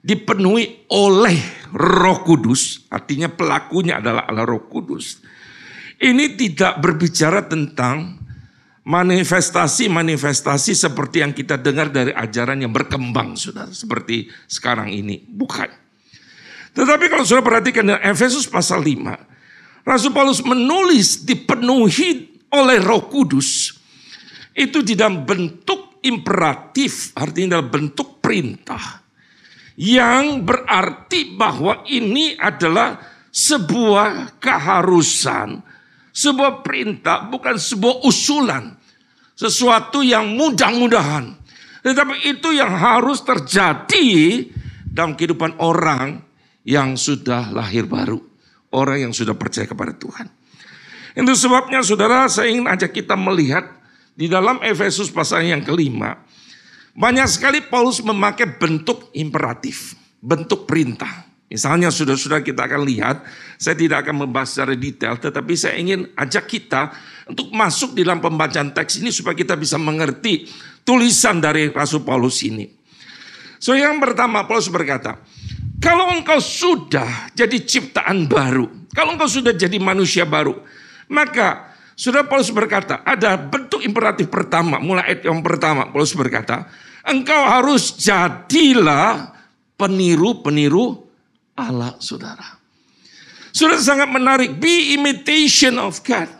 dipenuhi 0.00 0.88
oleh 0.88 1.36
Roh 1.76 2.24
Kudus, 2.24 2.88
artinya 2.88 3.28
pelakunya 3.28 4.00
adalah 4.00 4.24
Allah 4.24 4.48
Roh 4.48 4.64
Kudus. 4.70 5.20
Ini 6.00 6.32
tidak 6.32 6.80
berbicara 6.80 7.44
tentang 7.44 8.19
manifestasi-manifestasi 8.90 10.74
seperti 10.74 11.22
yang 11.22 11.30
kita 11.30 11.54
dengar 11.62 11.94
dari 11.94 12.10
ajaran 12.10 12.58
yang 12.58 12.74
berkembang, 12.74 13.38
Saudara, 13.38 13.70
seperti 13.70 14.26
sekarang 14.50 14.90
ini. 14.90 15.22
Bukan. 15.22 15.70
Tetapi 16.74 17.06
kalau 17.06 17.22
Saudara 17.22 17.46
perhatikan 17.46 17.86
dalam 17.86 18.02
Efesus 18.02 18.50
pasal 18.50 18.82
5, 18.82 19.86
Rasul 19.86 20.10
Paulus 20.10 20.42
menulis 20.42 21.22
dipenuhi 21.22 22.34
oleh 22.50 22.82
Roh 22.82 23.06
Kudus 23.06 23.78
itu 24.58 24.82
di 24.82 24.98
dalam 24.98 25.22
bentuk 25.22 26.02
imperatif, 26.02 27.14
artinya 27.14 27.62
dalam 27.62 27.70
bentuk 27.70 28.18
perintah 28.18 29.06
yang 29.78 30.42
berarti 30.42 31.38
bahwa 31.38 31.86
ini 31.86 32.34
adalah 32.36 32.98
sebuah 33.30 34.42
keharusan, 34.42 35.62
sebuah 36.10 36.60
perintah, 36.66 37.30
bukan 37.30 37.56
sebuah 37.56 38.04
usulan, 38.04 38.79
sesuatu 39.40 40.04
yang 40.04 40.36
mudah-mudahan, 40.36 41.32
tetapi 41.80 42.28
itu 42.28 42.52
yang 42.52 42.76
harus 42.76 43.24
terjadi 43.24 44.44
dalam 44.84 45.16
kehidupan 45.16 45.56
orang 45.56 46.20
yang 46.60 46.92
sudah 47.00 47.48
lahir 47.48 47.88
baru, 47.88 48.20
orang 48.76 49.08
yang 49.08 49.12
sudah 49.16 49.32
percaya 49.32 49.64
kepada 49.64 49.96
Tuhan. 49.96 50.28
Itu 51.16 51.32
sebabnya 51.32 51.80
saudara 51.80 52.28
saya 52.28 52.52
ingin 52.52 52.68
ajak 52.68 52.92
kita 52.92 53.16
melihat 53.16 53.64
di 54.12 54.28
dalam 54.28 54.60
Efesus 54.60 55.08
pasal 55.08 55.48
yang 55.48 55.64
kelima. 55.64 56.20
Banyak 56.92 57.24
sekali 57.24 57.64
Paulus 57.64 58.04
memakai 58.04 58.60
bentuk 58.60 59.08
imperatif, 59.16 59.96
bentuk 60.20 60.68
perintah. 60.68 61.29
Misalnya 61.50 61.90
sudah-sudah 61.90 62.46
kita 62.46 62.70
akan 62.70 62.86
lihat, 62.86 63.26
saya 63.58 63.74
tidak 63.74 64.06
akan 64.06 64.22
membahas 64.22 64.54
secara 64.54 64.78
detail, 64.78 65.18
tetapi 65.18 65.58
saya 65.58 65.82
ingin 65.82 66.06
ajak 66.14 66.46
kita 66.46 66.94
untuk 67.26 67.50
masuk 67.50 67.98
di 67.98 68.06
dalam 68.06 68.22
pembacaan 68.22 68.70
teks 68.70 69.02
ini 69.02 69.10
supaya 69.10 69.34
kita 69.34 69.58
bisa 69.58 69.74
mengerti 69.74 70.46
tulisan 70.86 71.42
dari 71.42 71.74
Rasul 71.74 72.06
Paulus 72.06 72.46
ini. 72.46 72.70
So 73.58 73.74
yang 73.74 73.98
pertama 73.98 74.46
Paulus 74.46 74.70
berkata, 74.70 75.18
kalau 75.82 76.14
engkau 76.14 76.38
sudah 76.38 77.34
jadi 77.34 77.58
ciptaan 77.66 78.30
baru, 78.30 78.70
kalau 78.94 79.18
engkau 79.18 79.26
sudah 79.26 79.50
jadi 79.50 79.74
manusia 79.82 80.22
baru, 80.22 80.54
maka 81.10 81.74
sudah 81.98 82.30
Paulus 82.30 82.54
berkata, 82.54 83.02
ada 83.02 83.34
bentuk 83.34 83.82
imperatif 83.82 84.30
pertama, 84.30 84.78
mulai 84.78 85.18
ayat 85.18 85.26
yang 85.26 85.42
pertama, 85.42 85.90
Paulus 85.90 86.14
berkata, 86.14 86.70
engkau 87.02 87.42
harus 87.42 87.98
jadilah 87.98 89.34
peniru-peniru 89.74 91.09
Allah, 91.58 91.96
saudara. 92.02 92.60
Sudah 93.50 93.78
sangat 93.82 94.06
menarik, 94.10 94.56
be 94.56 94.94
imitation 94.94 95.76
of 95.78 95.98
God. 96.06 96.30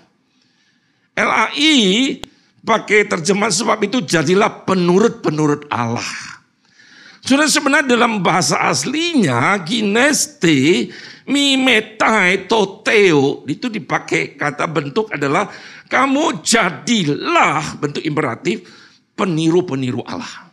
LAI 1.19 2.23
pakai 2.63 3.09
terjemahan 3.09 3.53
sebab 3.53 3.79
itu 3.85 4.01
jadilah 4.05 4.65
penurut-penurut 4.65 5.67
Allah. 5.69 6.07
Sudah 7.21 7.45
sebenarnya 7.45 7.99
dalam 7.99 8.25
bahasa 8.25 8.57
aslinya, 8.65 9.61
gineste 9.61 10.89
mimetai 11.29 12.49
toteo 12.49 13.45
itu 13.45 13.69
dipakai 13.69 14.41
kata 14.41 14.65
bentuk 14.65 15.13
adalah 15.13 15.53
kamu 15.87 16.41
jadilah 16.41 17.77
bentuk 17.77 18.01
imperatif 18.03 18.65
peniru-peniru 19.13 20.01
Allah. 20.09 20.49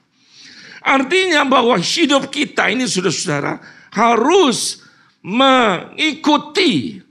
Artinya 0.83 1.47
bahwa 1.47 1.75
hidup 1.79 2.27
kita 2.31 2.67
ini 2.71 2.83
sudah 2.87 3.11
saudara 3.11 3.53
harus 3.98 4.86
mengikuti 5.25 7.01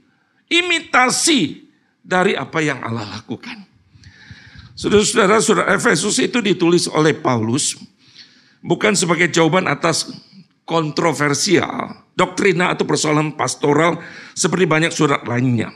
imitasi 0.47 1.67
dari 1.99 2.39
apa 2.39 2.63
yang 2.63 2.79
Allah 2.79 3.19
lakukan. 3.19 3.67
Saudara-saudara, 4.77 5.43
surat 5.43 5.67
Efesus 5.75 6.15
itu 6.23 6.39
ditulis 6.39 6.87
oleh 6.87 7.11
Paulus 7.11 7.75
bukan 8.63 8.95
sebagai 8.95 9.27
jawaban 9.27 9.67
atas 9.67 10.07
kontroversial, 10.63 12.07
doktrina 12.15 12.71
atau 12.71 12.87
persoalan 12.87 13.35
pastoral 13.35 13.99
seperti 14.37 14.65
banyak 14.69 14.93
surat 14.93 15.25
lainnya. 15.25 15.73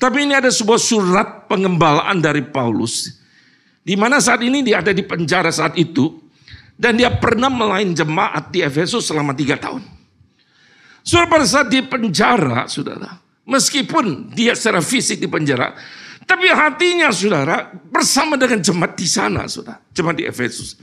Tapi 0.00 0.24
ini 0.24 0.32
ada 0.32 0.48
sebuah 0.48 0.80
surat 0.80 1.28
pengembalaan 1.44 2.24
dari 2.24 2.40
Paulus, 2.40 3.20
di 3.84 3.94
mana 4.00 4.16
saat 4.16 4.40
ini 4.40 4.64
dia 4.64 4.80
ada 4.80 4.96
di 4.96 5.04
penjara 5.04 5.52
saat 5.52 5.76
itu, 5.76 6.16
dan 6.80 6.96
dia 6.96 7.12
pernah 7.12 7.52
melain 7.52 7.92
jemaat 7.92 8.48
di 8.48 8.64
Efesus 8.64 9.12
selama 9.12 9.36
tiga 9.36 9.60
tahun. 9.60 9.99
Saudara 11.00 11.26
pada 11.28 11.46
saat 11.48 11.68
di 11.72 11.80
penjara, 11.84 12.68
saudara, 12.68 13.20
meskipun 13.48 14.30
dia 14.36 14.52
secara 14.52 14.84
fisik 14.84 15.18
di 15.18 15.28
penjara, 15.28 15.72
tapi 16.28 16.46
hatinya 16.46 17.10
saudara 17.10 17.72
bersama 17.90 18.38
dengan 18.38 18.62
jemaat 18.62 18.94
di 18.94 19.08
sana, 19.08 19.48
saudara, 19.50 19.80
jemaat 19.90 20.16
di 20.20 20.24
Efesus. 20.28 20.78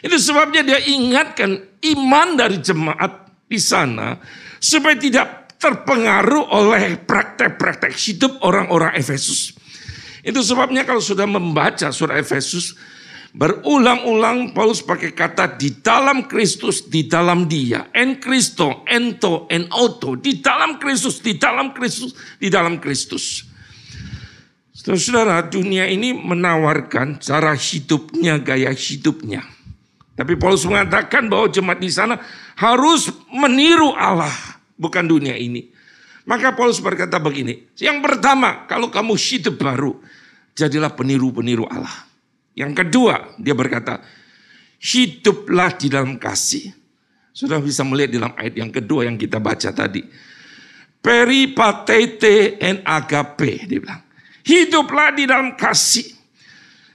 Itu 0.00 0.16
sebabnya 0.16 0.62
dia 0.62 0.80
ingatkan 0.80 1.82
iman 1.96 2.28
dari 2.38 2.62
jemaat 2.62 3.26
di 3.44 3.58
sana 3.58 4.16
supaya 4.62 4.96
tidak 4.96 5.46
terpengaruh 5.56 6.52
oleh 6.52 7.00
praktek-praktek 7.00 7.92
hidup 7.96 8.38
orang-orang 8.44 8.94
Efesus. 8.96 9.56
Itu 10.26 10.42
sebabnya 10.42 10.82
kalau 10.82 10.98
sudah 11.00 11.24
membaca 11.24 11.88
surah 11.90 12.18
Efesus, 12.18 12.76
berulang-ulang 13.36 14.56
Paulus 14.56 14.80
pakai 14.80 15.12
kata 15.12 15.60
di 15.60 15.84
dalam 15.84 16.24
Kristus, 16.24 16.88
di 16.88 17.04
dalam 17.04 17.44
dia. 17.44 17.92
En 17.92 18.16
Kristo, 18.16 18.80
ento, 18.88 19.44
en 19.52 19.68
auto. 19.68 20.16
Di 20.16 20.40
dalam 20.40 20.80
Kristus, 20.80 21.20
di 21.20 21.36
dalam 21.36 21.76
Kristus, 21.76 22.16
di 22.40 22.48
dalam 22.48 22.80
Kristus. 22.80 23.44
Saudara-saudara, 24.72 25.44
dunia 25.52 25.84
ini 25.84 26.16
menawarkan 26.16 27.20
cara 27.20 27.52
hidupnya, 27.52 28.40
gaya 28.40 28.72
hidupnya. 28.72 29.44
Tapi 30.16 30.32
Paulus 30.40 30.64
mengatakan 30.64 31.28
bahwa 31.28 31.52
jemaat 31.52 31.76
di 31.76 31.92
sana 31.92 32.16
harus 32.56 33.12
meniru 33.28 33.92
Allah 33.92 34.32
bukan 34.80 35.04
dunia 35.04 35.36
ini. 35.36 35.68
Maka 36.24 36.56
Paulus 36.56 36.80
berkata 36.80 37.20
begini, 37.20 37.68
yang 37.76 38.00
pertama 38.00 38.64
kalau 38.64 38.88
kamu 38.88 39.12
hidup 39.14 39.60
baru, 39.60 39.92
jadilah 40.56 40.88
peniru-peniru 40.96 41.68
Allah. 41.68 42.15
Yang 42.56 42.72
kedua, 42.82 43.36
dia 43.36 43.52
berkata, 43.52 44.00
hiduplah 44.80 45.76
di 45.76 45.92
dalam 45.92 46.16
kasih. 46.16 46.72
Sudah 47.36 47.60
bisa 47.60 47.84
melihat 47.84 48.16
dalam 48.16 48.32
ayat 48.32 48.56
yang 48.56 48.72
kedua 48.72 49.04
yang 49.04 49.20
kita 49.20 49.36
baca 49.36 49.68
tadi. 49.68 50.00
Peripatete 51.04 52.56
en 52.56 52.80
agape, 52.80 53.68
dia 53.68 53.76
bilang. 53.76 54.00
Hiduplah 54.40 55.12
di 55.12 55.28
dalam 55.28 55.52
kasih. 55.52 56.16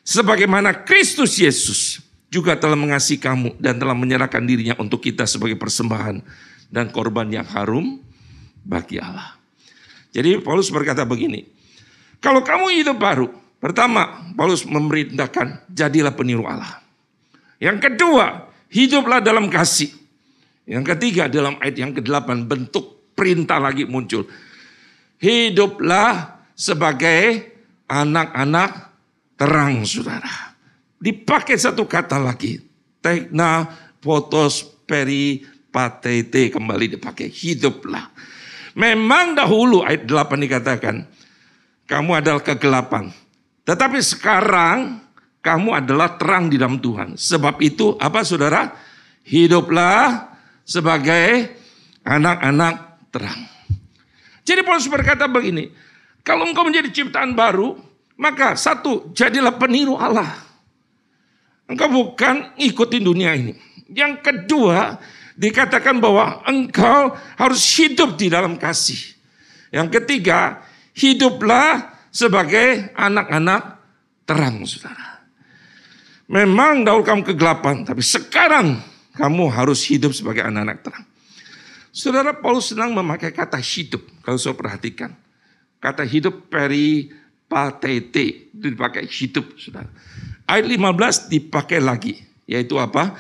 Sebagaimana 0.02 0.82
Kristus 0.82 1.38
Yesus 1.38 2.02
juga 2.34 2.58
telah 2.58 2.74
mengasihi 2.74 3.22
kamu 3.22 3.62
dan 3.62 3.78
telah 3.78 3.94
menyerahkan 3.94 4.42
dirinya 4.42 4.74
untuk 4.82 5.06
kita 5.06 5.30
sebagai 5.30 5.62
persembahan 5.62 6.26
dan 6.74 6.90
korban 6.90 7.30
yang 7.30 7.46
harum 7.46 8.02
bagi 8.66 8.98
Allah. 8.98 9.38
Jadi 10.10 10.42
Paulus 10.42 10.74
berkata 10.74 11.06
begini, 11.06 11.46
kalau 12.18 12.42
kamu 12.42 12.82
hidup 12.82 12.98
baru, 12.98 13.30
pertama 13.62 14.34
Paulus 14.34 14.66
memerintahkan 14.66 15.70
jadilah 15.70 16.12
peniru 16.18 16.50
Allah. 16.50 16.82
Yang 17.62 17.78
kedua, 17.94 18.50
hiduplah 18.74 19.22
dalam 19.22 19.46
kasih. 19.48 19.94
Yang 20.66 20.98
ketiga 20.98 21.30
dalam 21.30 21.62
ayat 21.62 21.78
yang 21.78 21.94
ke-8 21.94 22.50
bentuk 22.50 23.14
perintah 23.14 23.62
lagi 23.62 23.86
muncul. 23.86 24.26
Hiduplah 25.22 26.42
sebagai 26.58 27.54
anak-anak 27.86 28.72
terang 29.38 29.86
saudara. 29.86 30.58
Dipakai 30.98 31.58
satu 31.58 31.86
kata 31.86 32.18
lagi. 32.18 32.58
Tekna 33.02 33.66
potos 34.02 34.66
peri 34.86 35.42
patete 35.70 36.50
kembali 36.54 36.98
dipakai 36.98 37.30
hiduplah. 37.30 38.10
Memang 38.78 39.38
dahulu 39.38 39.86
ayat 39.86 40.08
8 40.08 40.46
dikatakan 40.46 40.96
kamu 41.86 42.12
adalah 42.24 42.42
kegelapan. 42.42 43.12
Tetapi 43.72 44.04
sekarang 44.04 45.00
kamu 45.40 45.80
adalah 45.80 46.20
terang 46.20 46.52
di 46.52 46.60
dalam 46.60 46.84
Tuhan. 46.84 47.16
Sebab 47.16 47.64
itu 47.64 47.96
apa 47.96 48.20
saudara? 48.28 48.68
Hiduplah 49.24 50.28
sebagai 50.68 51.56
anak-anak 52.04 53.08
terang. 53.16 53.48
Jadi 54.44 54.60
Paulus 54.68 54.92
berkata 54.92 55.24
begini, 55.32 55.72
kalau 56.20 56.52
engkau 56.52 56.68
menjadi 56.68 56.92
ciptaan 56.92 57.32
baru, 57.32 57.80
maka 58.20 58.60
satu, 58.60 59.16
jadilah 59.16 59.56
peniru 59.56 59.96
Allah. 59.96 60.36
Engkau 61.64 61.88
bukan 61.88 62.52
ikutin 62.60 63.08
dunia 63.08 63.40
ini. 63.40 63.56
Yang 63.88 64.20
kedua, 64.20 65.00
dikatakan 65.40 65.96
bahwa 66.04 66.44
engkau 66.44 67.16
harus 67.40 67.64
hidup 67.80 68.20
di 68.20 68.28
dalam 68.28 68.60
kasih. 68.60 69.00
Yang 69.72 70.04
ketiga, 70.04 70.60
hiduplah 70.92 71.91
sebagai 72.12 72.92
anak-anak 72.94 73.80
terang, 74.28 74.68
saudara. 74.68 75.24
Memang 76.32 76.84
dahulu 76.84 77.04
kamu 77.04 77.24
kegelapan, 77.34 77.84
tapi 77.88 78.04
sekarang 78.04 78.80
kamu 79.16 79.52
harus 79.52 79.84
hidup 79.88 80.16
sebagai 80.16 80.44
anak-anak 80.44 80.80
terang. 80.84 81.06
Saudara 81.92 82.32
Paulus 82.32 82.72
senang 82.72 82.96
memakai 82.96 83.36
kata 83.36 83.60
hidup, 83.60 84.04
kalau 84.24 84.40
saya 84.40 84.56
perhatikan. 84.56 85.12
Kata 85.82 86.08
hidup 86.08 86.48
peri 86.48 87.12
patete, 87.52 88.54
itu 88.56 88.68
dipakai 88.72 89.10
hidup, 89.12 89.60
saudara. 89.60 89.92
Ayat 90.48 90.68
15 90.68 91.32
dipakai 91.32 91.84
lagi, 91.84 92.16
yaitu 92.48 92.80
apa? 92.80 93.16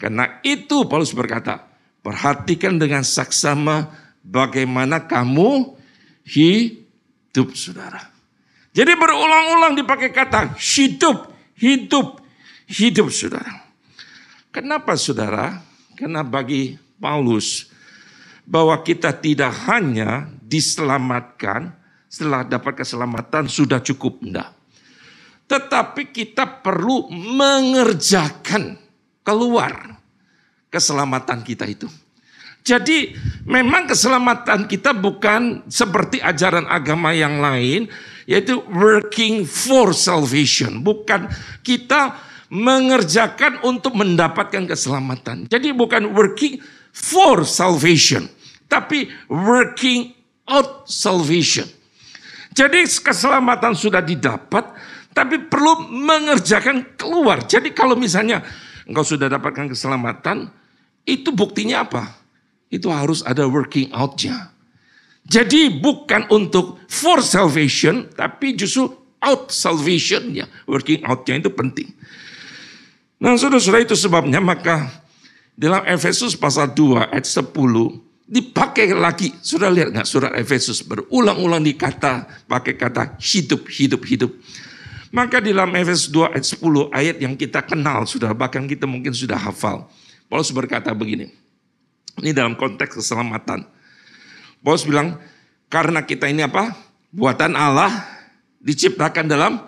Karena 0.00 0.40
itu 0.40 0.88
Paulus 0.88 1.12
berkata, 1.12 1.60
perhatikan 2.00 2.80
dengan 2.80 3.04
saksama 3.04 3.92
bagaimana 4.24 5.04
kamu 5.04 5.76
hidup 6.24 7.52
saudara. 7.52 8.15
Jadi 8.76 8.92
berulang-ulang 8.92 9.72
dipakai 9.72 10.12
kata 10.12 10.52
hidup, 10.60 11.32
hidup, 11.56 12.20
hidup 12.68 13.08
saudara. 13.08 13.64
Kenapa 14.52 14.92
saudara? 15.00 15.64
Karena 15.96 16.20
bagi 16.20 16.76
Paulus 17.00 17.72
bahwa 18.44 18.76
kita 18.84 19.16
tidak 19.16 19.56
hanya 19.64 20.28
diselamatkan 20.44 21.72
setelah 22.04 22.44
dapat 22.44 22.84
keselamatan 22.84 23.48
sudah 23.48 23.80
cukup 23.80 24.20
enggak. 24.20 24.52
Tetapi 25.48 26.12
kita 26.12 26.60
perlu 26.60 27.08
mengerjakan 27.08 28.76
keluar 29.24 29.96
keselamatan 30.68 31.40
kita 31.40 31.64
itu. 31.64 31.88
Jadi 32.66 33.14
memang 33.46 33.86
keselamatan 33.86 34.66
kita 34.68 34.90
bukan 34.90 35.64
seperti 35.70 36.18
ajaran 36.18 36.66
agama 36.66 37.14
yang 37.14 37.38
lain, 37.38 37.86
yaitu 38.26 38.60
working 38.74 39.46
for 39.46 39.94
salvation. 39.94 40.82
Bukan 40.82 41.30
kita 41.62 42.18
mengerjakan 42.50 43.62
untuk 43.66 43.94
mendapatkan 43.98 44.66
keselamatan. 44.70 45.50
Jadi 45.50 45.74
bukan 45.74 46.14
working 46.14 46.62
for 46.94 47.42
salvation, 47.42 48.26
tapi 48.70 49.10
working 49.30 50.14
out 50.46 50.86
salvation. 50.86 51.66
Jadi 52.56 52.86
keselamatan 52.86 53.74
sudah 53.76 54.00
didapat, 54.00 54.64
tapi 55.12 55.42
perlu 55.44 55.90
mengerjakan 55.90 56.96
keluar. 56.96 57.44
Jadi 57.44 57.74
kalau 57.74 57.98
misalnya 57.98 58.40
engkau 58.88 59.04
sudah 59.04 59.28
dapatkan 59.28 59.68
keselamatan, 59.74 60.48
itu 61.04 61.34
buktinya 61.34 61.84
apa? 61.84 62.16
Itu 62.72 62.90
harus 62.90 63.20
ada 63.22 63.44
working 63.46 63.92
out-nya. 63.92 64.55
Jadi 65.26 65.82
bukan 65.82 66.30
untuk 66.30 66.78
for 66.86 67.18
salvation, 67.18 68.06
tapi 68.14 68.54
justru 68.54 68.86
out 69.18 69.50
salvation-nya. 69.50 70.46
Working 70.70 71.02
out-nya 71.02 71.42
itu 71.42 71.50
penting. 71.50 71.90
Nah 73.18 73.34
saudara-saudara 73.34 73.82
itu 73.82 73.96
sebabnya 73.98 74.38
maka 74.38 74.86
dalam 75.56 75.82
Efesus 75.88 76.36
pasal 76.36 76.70
2 76.76 77.10
ayat 77.10 77.26
10 77.26 77.50
dipakai 78.28 78.92
lagi. 78.94 79.34
Sudah 79.42 79.72
lihat 79.72 79.90
nggak 79.90 80.06
surat 80.06 80.32
Efesus 80.36 80.84
berulang-ulang 80.84 81.64
dikata 81.64 82.28
pakai 82.46 82.78
kata 82.78 83.18
hidup, 83.18 83.66
hidup, 83.66 84.02
hidup. 84.06 84.30
Maka 85.10 85.40
di 85.40 85.50
dalam 85.50 85.72
Efesus 85.74 86.12
2 86.12 86.34
ayat 86.34 86.46
10 86.46 86.92
ayat 86.92 87.16
yang 87.18 87.34
kita 87.34 87.64
kenal 87.64 88.04
sudah 88.04 88.30
bahkan 88.36 88.68
kita 88.68 88.84
mungkin 88.84 89.16
sudah 89.16 89.40
hafal. 89.40 89.88
Paulus 90.28 90.52
berkata 90.52 90.92
begini. 90.92 91.32
Ini 92.20 92.36
dalam 92.36 92.52
konteks 92.58 93.00
keselamatan. 93.00 93.75
Paulus 94.66 94.82
bilang 94.82 95.14
karena 95.70 96.02
kita 96.02 96.26
ini 96.26 96.42
apa? 96.42 96.74
Buatan 97.14 97.54
Allah 97.54 98.02
diciptakan 98.58 99.30
dalam 99.30 99.62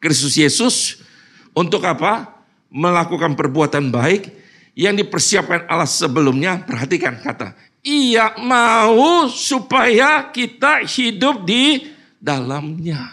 Kristus 0.00 0.40
Yesus 0.40 1.04
untuk 1.52 1.84
apa? 1.84 2.32
Melakukan 2.72 3.36
perbuatan 3.36 3.92
baik 3.92 4.32
yang 4.72 4.96
dipersiapkan 4.96 5.68
Allah 5.68 5.84
sebelumnya. 5.84 6.64
Perhatikan 6.64 7.20
kata, 7.20 7.52
ia 7.84 8.40
mau 8.40 9.28
supaya 9.28 10.32
kita 10.32 10.80
hidup 10.80 11.44
di 11.44 11.84
dalamnya. 12.16 13.04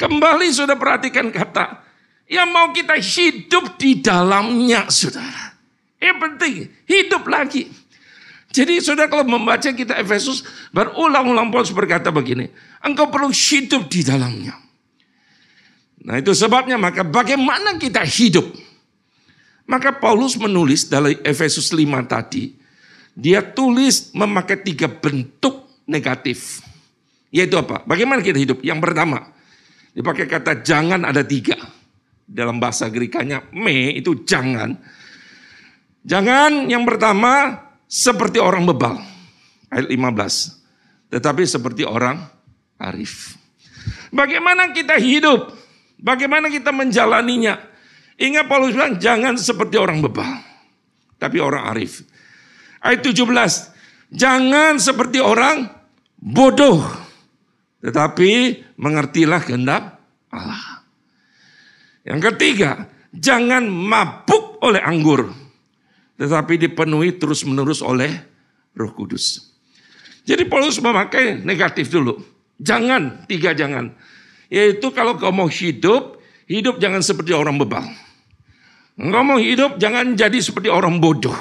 Kembali 0.00 0.48
sudah 0.48 0.80
perhatikan 0.80 1.28
kata, 1.28 1.76
yang 2.24 2.48
mau 2.48 2.72
kita 2.72 2.96
hidup 2.96 3.76
di 3.76 4.00
dalamnya, 4.00 4.88
saudara. 4.88 5.52
Yang 6.00 6.16
penting, 6.24 6.54
hidup 6.88 7.28
lagi. 7.28 7.79
Jadi 8.50 8.82
saudara 8.82 9.06
kalau 9.06 9.22
membaca 9.22 9.70
kita 9.70 9.94
Efesus, 10.02 10.42
berulang-ulang 10.74 11.54
Paulus 11.54 11.70
berkata 11.70 12.10
begini, 12.10 12.50
engkau 12.82 13.06
perlu 13.06 13.30
hidup 13.30 13.86
di 13.86 14.02
dalamnya. 14.02 14.58
Nah 16.02 16.18
itu 16.18 16.34
sebabnya 16.34 16.74
maka 16.74 17.06
bagaimana 17.06 17.78
kita 17.78 18.02
hidup? 18.02 18.50
Maka 19.70 19.94
Paulus 19.94 20.34
menulis 20.34 20.90
dalam 20.90 21.14
Efesus 21.22 21.70
5 21.70 21.86
tadi, 22.10 22.58
dia 23.14 23.38
tulis 23.38 24.10
memakai 24.18 24.58
tiga 24.66 24.90
bentuk 24.90 25.70
negatif. 25.86 26.58
Yaitu 27.30 27.54
apa? 27.54 27.86
Bagaimana 27.86 28.18
kita 28.18 28.42
hidup? 28.42 28.58
Yang 28.66 28.82
pertama, 28.82 29.30
dipakai 29.94 30.26
kata 30.26 30.66
jangan 30.66 31.06
ada 31.06 31.22
tiga. 31.22 31.54
Dalam 32.26 32.58
bahasa 32.58 32.90
Gerikanya, 32.90 33.46
me 33.54 33.94
itu 33.94 34.26
jangan. 34.26 34.74
Jangan 36.02 36.66
yang 36.66 36.82
pertama 36.82 37.69
seperti 37.90 38.38
orang 38.38 38.62
bebal. 38.70 39.02
Ayat 39.66 39.90
15. 39.90 41.10
Tetapi 41.10 41.42
seperti 41.42 41.82
orang 41.82 42.22
arif. 42.78 43.34
Bagaimana 44.14 44.70
kita 44.70 44.94
hidup? 45.02 45.50
Bagaimana 45.98 46.46
kita 46.46 46.70
menjalaninya? 46.70 47.58
Ingat 48.14 48.46
Paulus 48.46 48.78
bilang 48.78 49.02
jangan 49.02 49.34
seperti 49.34 49.74
orang 49.74 49.98
bebal. 49.98 50.38
Tapi 51.18 51.42
orang 51.42 51.66
arif. 51.74 52.06
Ayat 52.78 53.02
17. 53.02 54.14
Jangan 54.14 54.78
seperti 54.78 55.18
orang 55.18 55.66
bodoh. 56.14 56.80
Tetapi 57.82 58.30
mengertilah 58.78 59.40
kehendak 59.42 59.98
Allah. 60.30 60.84
Yang 62.04 62.32
ketiga, 62.32 62.88
jangan 63.12 63.66
mabuk 63.68 64.60
oleh 64.64 64.80
anggur. 64.80 65.39
Tetapi 66.20 66.68
dipenuhi 66.68 67.16
terus 67.16 67.48
menerus 67.48 67.80
oleh 67.80 68.12
roh 68.76 68.92
kudus. 68.92 69.56
Jadi 70.28 70.44
Paulus 70.44 70.76
memakai 70.76 71.40
negatif 71.40 71.88
dulu. 71.88 72.20
Jangan, 72.60 73.24
tiga 73.24 73.56
jangan. 73.56 73.96
Yaitu 74.52 74.92
kalau 74.92 75.16
kau 75.16 75.32
mau 75.32 75.48
hidup, 75.48 76.20
hidup 76.44 76.76
jangan 76.76 77.00
seperti 77.00 77.32
orang 77.32 77.56
bebal. 77.56 77.88
Engkau 79.00 79.24
mau 79.24 79.40
hidup 79.40 79.80
jangan 79.80 80.12
jadi 80.12 80.36
seperti 80.44 80.68
orang 80.68 81.00
bodoh. 81.00 81.34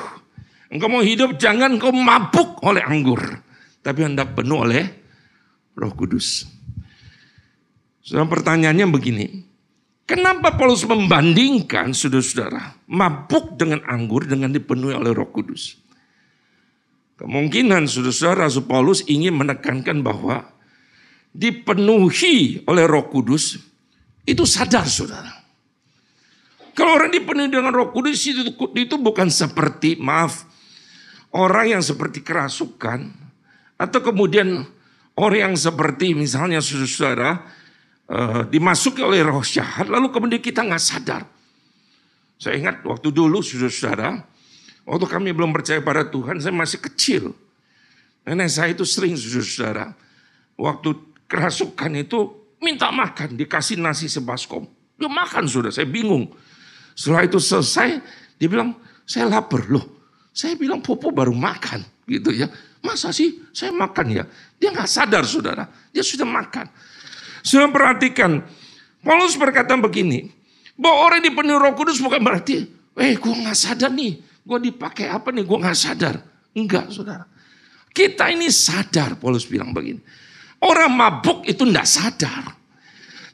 Engkau 0.72 0.88
mau 0.88 1.04
hidup 1.04 1.36
jangan 1.36 1.76
kau 1.76 1.92
mabuk 1.92 2.64
oleh 2.64 2.80
anggur. 2.80 3.20
Tapi 3.84 4.00
hendak 4.08 4.32
penuh 4.32 4.64
oleh 4.64 4.88
roh 5.76 5.92
kudus. 5.92 6.48
Saudara 8.00 8.32
pertanyaannya 8.32 8.88
begini. 8.88 9.49
Kenapa 10.10 10.58
Paulus 10.58 10.90
membandingkan 10.90 11.94
saudara-saudara 11.94 12.82
mabuk 12.90 13.62
dengan 13.62 13.86
anggur 13.86 14.26
dengan 14.26 14.50
dipenuhi 14.50 14.98
oleh 14.98 15.14
roh 15.14 15.30
kudus? 15.30 15.78
Kemungkinan 17.22 17.86
saudara-saudara 17.86 18.50
Rasul 18.50 18.66
Paulus 18.66 19.06
ingin 19.06 19.38
menekankan 19.38 20.02
bahwa 20.02 20.50
dipenuhi 21.30 22.66
oleh 22.66 22.90
roh 22.90 23.06
kudus 23.06 23.62
itu 24.26 24.50
sadar 24.50 24.90
saudara. 24.90 25.30
Kalau 26.74 26.98
orang 26.98 27.14
dipenuhi 27.14 27.54
dengan 27.54 27.70
roh 27.70 27.94
kudus 27.94 28.18
itu, 28.26 28.50
itu 28.74 28.96
bukan 28.98 29.30
seperti 29.30 29.94
maaf 30.02 30.42
orang 31.38 31.78
yang 31.78 31.84
seperti 31.86 32.26
kerasukan 32.26 33.14
atau 33.78 34.00
kemudian 34.02 34.66
orang 35.14 35.54
yang 35.54 35.56
seperti 35.60 36.18
misalnya 36.18 36.66
saudara 36.66 37.59
uh, 38.10 38.44
dimasuki 38.50 39.06
oleh 39.06 39.22
roh 39.22 39.46
jahat 39.46 39.86
lalu 39.88 40.10
kemudian 40.10 40.42
kita 40.42 40.66
nggak 40.66 40.82
sadar. 40.82 41.24
Saya 42.40 42.56
ingat 42.56 42.82
waktu 42.88 43.12
dulu 43.12 43.44
saudara-saudara, 43.44 44.24
waktu 44.88 45.06
kami 45.12 45.36
belum 45.36 45.52
percaya 45.52 45.84
pada 45.84 46.08
Tuhan, 46.08 46.40
saya 46.40 46.56
masih 46.56 46.80
kecil. 46.80 47.24
Nenek 48.24 48.48
saya 48.48 48.72
itu 48.72 48.88
sering 48.88 49.20
saudara-saudara, 49.20 49.92
waktu 50.56 50.96
kerasukan 51.28 51.92
itu 52.00 52.20
minta 52.64 52.88
makan, 52.96 53.36
dikasih 53.36 53.76
nasi 53.84 54.08
sebaskom. 54.08 54.64
Dia 54.96 55.12
makan 55.12 55.52
sudah, 55.52 55.68
saya 55.68 55.84
bingung. 55.84 56.32
Setelah 56.96 57.28
itu 57.28 57.44
selesai, 57.44 58.00
dia 58.40 58.48
bilang, 58.48 58.76
saya 59.04 59.28
lapar 59.28 59.68
loh. 59.68 60.00
Saya 60.32 60.56
bilang 60.56 60.80
Popo 60.80 61.12
baru 61.12 61.36
makan 61.36 61.84
gitu 62.08 62.32
ya. 62.32 62.48
Masa 62.80 63.12
sih 63.12 63.44
saya 63.52 63.76
makan 63.76 64.08
ya? 64.16 64.24
Dia 64.56 64.72
nggak 64.72 64.88
sadar 64.88 65.28
saudara. 65.28 65.68
Dia 65.92 66.00
sudah 66.00 66.24
makan. 66.24 66.72
Sudah 67.42 67.72
perhatikan. 67.72 68.44
Paulus 69.04 69.36
berkata 69.40 69.76
begini. 69.80 70.32
Bahwa 70.80 71.12
orang 71.12 71.20
dipenuhi 71.24 71.60
roh 71.60 71.76
kudus 71.76 72.00
bukan 72.00 72.24
berarti. 72.24 72.68
Eh 72.96 73.16
gue 73.16 73.34
nggak 73.34 73.58
sadar 73.58 73.92
nih. 73.92 74.20
Gue 74.44 74.60
dipakai 74.72 75.12
apa 75.12 75.32
nih? 75.32 75.44
Gue 75.44 75.58
nggak 75.60 75.78
sadar. 75.78 76.24
Enggak 76.56 76.92
saudara. 76.92 77.28
Kita 77.92 78.32
ini 78.32 78.48
sadar 78.48 79.20
Paulus 79.20 79.44
bilang 79.44 79.76
begini. 79.76 80.00
Orang 80.64 80.96
mabuk 80.96 81.48
itu 81.48 81.64
nggak 81.68 81.88
sadar. 81.88 82.60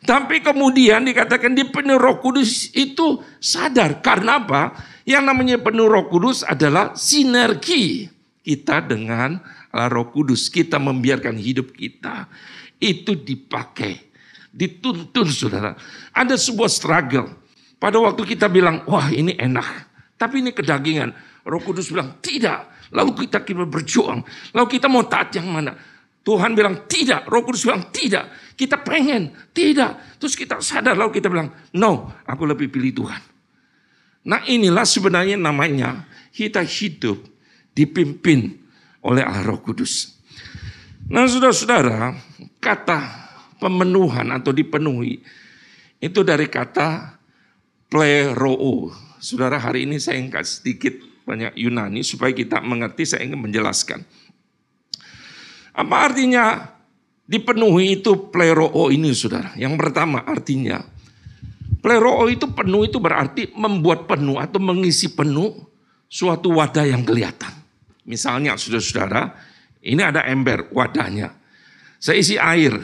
Tapi 0.05 0.45
kemudian 0.45 1.01
dikatakan 1.01 1.57
dipenuhi 1.57 1.97
roh 1.97 2.21
kudus 2.21 2.69
itu 2.77 3.21
sadar. 3.41 4.05
Karena 4.05 4.37
apa? 4.37 4.77
Yang 5.05 5.23
namanya 5.25 5.57
penuh 5.61 5.89
roh 5.89 6.05
kudus 6.09 6.45
adalah 6.45 6.93
sinergi 6.93 8.09
kita 8.45 8.85
dengan 8.85 9.41
roh 9.73 10.13
kudus. 10.13 10.53
Kita 10.53 10.77
membiarkan 10.77 11.33
hidup 11.37 11.73
kita 11.73 12.29
itu 12.85 13.17
dipakai. 13.17 14.13
Dituntun 14.53 15.27
saudara. 15.27 15.73
Ada 16.13 16.37
sebuah 16.37 16.69
struggle. 16.69 17.27
Pada 17.81 17.97
waktu 17.99 18.23
kita 18.23 18.47
bilang, 18.47 18.85
wah 18.85 19.09
ini 19.09 19.33
enak. 19.35 19.91
Tapi 20.15 20.45
ini 20.45 20.53
kedagingan. 20.53 21.11
Roh 21.43 21.59
kudus 21.59 21.89
bilang, 21.91 22.21
tidak. 22.23 22.71
Lalu 22.93 23.25
kita 23.25 23.41
kita 23.41 23.65
berjuang. 23.65 24.21
Lalu 24.53 24.67
kita 24.77 24.87
mau 24.87 25.03
taat 25.03 25.33
yang 25.35 25.49
mana? 25.49 25.73
Tuhan 26.25 26.57
bilang 26.57 26.89
tidak, 26.89 27.29
Roh 27.29 27.45
Kudus 27.45 27.69
bilang 27.69 27.93
tidak. 27.93 28.57
Kita 28.57 28.81
pengen, 28.81 29.29
tidak. 29.53 30.17
Terus 30.17 30.33
kita 30.33 30.57
sadar 30.57 30.97
lalu 30.97 31.21
kita 31.21 31.29
bilang, 31.29 31.53
no, 31.77 32.17
aku 32.25 32.49
lebih 32.49 32.73
pilih 32.73 33.05
Tuhan. 33.05 33.21
Nah 34.25 34.41
inilah 34.49 34.89
sebenarnya 34.89 35.37
namanya 35.37 36.09
kita 36.33 36.65
hidup 36.65 37.21
dipimpin 37.77 38.57
oleh 39.05 39.21
Roh 39.45 39.61
Kudus. 39.61 40.17
Nah 41.13 41.29
saudara-saudara, 41.29 42.17
kata 42.65 42.99
pemenuhan 43.61 44.33
atau 44.33 44.49
dipenuhi 44.49 45.21
itu 46.01 46.19
dari 46.25 46.49
kata 46.49 47.21
pleroo. 47.93 48.89
Saudara 49.21 49.61
hari 49.61 49.85
ini 49.85 50.01
saya 50.01 50.17
ingin 50.17 50.41
sedikit 50.41 50.97
banyak 51.29 51.53
Yunani 51.53 52.01
supaya 52.01 52.33
kita 52.33 52.65
mengerti 52.65 53.05
saya 53.05 53.21
ingin 53.21 53.45
menjelaskan. 53.45 54.01
Apa 55.77 56.09
artinya 56.09 56.73
dipenuhi 57.29 58.01
itu 58.01 58.33
pleroo 58.33 58.89
ini 58.89 59.13
saudara? 59.13 59.53
Yang 59.53 59.73
pertama 59.77 60.25
artinya 60.25 60.81
Pleroo 61.85 62.25
itu 62.33 62.49
penuh 62.49 62.89
itu 62.89 62.97
berarti 62.97 63.53
membuat 63.53 64.09
penuh 64.09 64.41
atau 64.41 64.57
mengisi 64.57 65.13
penuh 65.13 65.53
suatu 66.09 66.57
wadah 66.57 66.81
yang 66.81 67.05
kelihatan. 67.05 67.53
Misalnya 68.09 68.57
saudara-saudara, 68.57 69.29
ini 69.85 70.01
ada 70.01 70.25
ember 70.25 70.65
wadahnya. 70.73 71.37
Saya 72.05 72.21
isi 72.21 72.37
air 72.37 72.77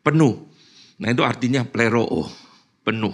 penuh. 0.00 0.48
Nah 0.96 1.12
itu 1.12 1.20
artinya 1.20 1.60
pleroo, 1.68 2.24
penuh. 2.80 3.12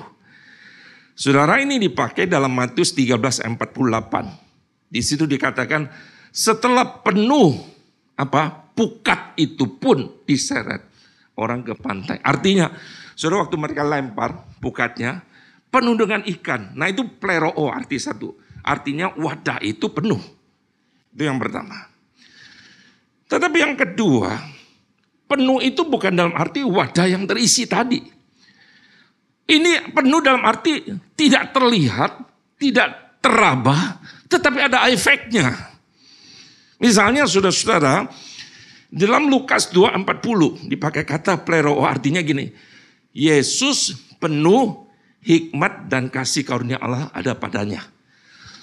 Saudara 1.18 1.59
ini 1.59 1.83
dipakai 1.83 2.31
dalam 2.31 2.55
Matius 2.55 2.94
13:48. 2.94 4.87
Di 4.87 5.02
situ 5.02 5.26
dikatakan 5.26 5.90
setelah 6.31 7.02
penuh 7.02 7.59
apa 8.14 8.70
pukat 8.70 9.35
itu 9.35 9.66
pun 9.83 10.22
diseret 10.22 10.87
orang 11.35 11.66
ke 11.66 11.74
pantai. 11.74 12.22
Artinya 12.22 12.70
Saudara 13.18 13.42
waktu 13.42 13.59
mereka 13.59 13.83
lempar 13.83 14.46
pukatnya 14.62 15.26
penuh 15.74 15.98
dengan 15.98 16.22
ikan. 16.22 16.70
Nah 16.78 16.87
itu 16.87 17.02
pleroo 17.18 17.66
arti 17.66 17.98
satu. 17.98 18.31
Artinya 18.62 19.11
wadah 19.18 19.59
itu 19.59 19.90
penuh. 19.90 20.22
Itu 21.11 21.22
yang 21.26 21.42
pertama. 21.42 21.90
Tetapi 23.26 23.59
yang 23.59 23.74
kedua, 23.74 24.62
penuh 25.33 25.64
itu 25.64 25.88
bukan 25.88 26.12
dalam 26.12 26.37
arti 26.37 26.61
wadah 26.61 27.09
yang 27.09 27.25
terisi 27.25 27.64
tadi. 27.64 28.05
Ini 29.49 29.97
penuh 29.97 30.21
dalam 30.21 30.45
arti 30.45 30.85
tidak 31.16 31.57
terlihat, 31.57 32.21
tidak 32.61 33.16
teraba, 33.25 33.97
tetapi 34.29 34.61
ada 34.61 34.85
efeknya. 34.92 35.73
Misalnya 36.77 37.25
saudara-saudara, 37.25 38.12
dalam 38.92 39.33
Lukas 39.33 39.73
2.40 39.73 40.68
dipakai 40.68 41.09
kata 41.09 41.40
pleroo 41.40 41.81
artinya 41.81 42.21
gini. 42.21 42.53
Yesus 43.16 43.97
penuh 44.21 44.85
hikmat 45.25 45.88
dan 45.88 46.12
kasih 46.12 46.45
karunia 46.45 46.77
Allah 46.77 47.09
ada 47.16 47.33
padanya. 47.33 47.81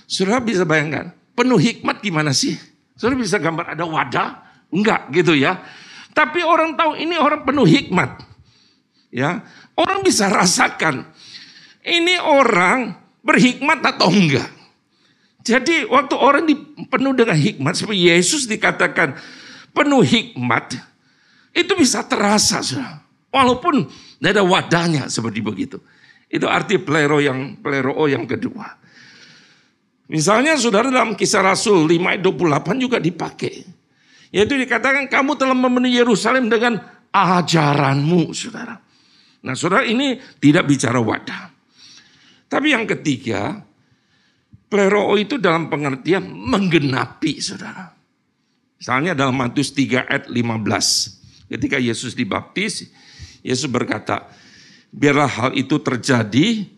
Saudara 0.05 0.41
bisa 0.41 0.65
bayangkan, 0.69 1.13
penuh 1.33 1.57
hikmat 1.57 2.01
gimana 2.01 2.33
sih? 2.33 2.57
Saudara 2.93 3.17
bisa 3.17 3.41
gambar 3.41 3.73
ada 3.73 3.85
wadah? 3.85 4.29
Enggak 4.69 5.09
gitu 5.13 5.33
ya. 5.33 5.61
Tapi 6.13 6.43
orang 6.43 6.75
tahu 6.75 6.97
ini 6.99 7.15
orang 7.15 7.45
penuh 7.45 7.65
hikmat. 7.65 8.25
Ya, 9.09 9.41
orang 9.73 10.05
bisa 10.05 10.29
rasakan 10.29 11.01
ini 11.81 12.19
orang 12.21 12.93
berhikmat 13.25 13.81
atau 13.81 14.11
enggak. 14.13 14.51
Jadi 15.41 15.87
waktu 15.87 16.15
orang 16.19 16.45
penuh 16.91 17.13
dengan 17.15 17.33
hikmat, 17.33 17.73
seperti 17.73 18.11
Yesus 18.11 18.45
dikatakan 18.45 19.15
penuh 19.73 20.03
hikmat, 20.03 20.77
itu 21.55 21.73
bisa 21.73 22.05
terasa. 22.05 22.61
Saudara. 22.61 23.01
Walaupun 23.29 23.87
tidak 24.19 24.31
ada 24.35 24.43
wadahnya 24.43 25.03
seperti 25.07 25.39
begitu. 25.39 25.77
Itu 26.29 26.45
arti 26.45 26.77
plero 26.77 27.17
yang 27.17 27.57
plero 27.57 28.05
yang 28.05 28.29
kedua. 28.29 28.77
Misalnya 30.09 30.57
saudara 30.57 30.89
dalam 30.89 31.13
kisah 31.13 31.45
Rasul 31.45 31.85
5 31.85 32.17
ayat 32.17 32.21
28 32.25 32.81
juga 32.81 32.97
dipakai. 32.97 33.65
Yaitu 34.29 34.57
dikatakan 34.57 35.09
kamu 35.09 35.37
telah 35.37 35.57
memenuhi 35.57 35.97
Yerusalem 35.97 36.49
dengan 36.49 36.77
ajaranmu 37.09 38.29
saudara. 38.33 38.77
Nah 39.41 39.55
saudara 39.57 39.87
ini 39.87 40.21
tidak 40.37 40.69
bicara 40.69 41.01
wadah. 41.01 41.49
Tapi 42.49 42.73
yang 42.73 42.85
ketiga, 42.85 43.61
plero 44.69 45.17
itu 45.17 45.41
dalam 45.41 45.69
pengertian 45.69 46.29
menggenapi 46.29 47.41
saudara. 47.41 47.93
Misalnya 48.79 49.17
dalam 49.17 49.35
Matius 49.35 49.73
3 49.75 50.07
ayat 50.07 50.25
15. 50.31 51.49
Ketika 51.49 51.77
Yesus 51.81 52.13
dibaptis, 52.13 52.87
Yesus 53.41 53.65
berkata, 53.65 54.29
biarlah 54.93 55.29
hal 55.29 55.51
itu 55.57 55.81
terjadi 55.81 56.69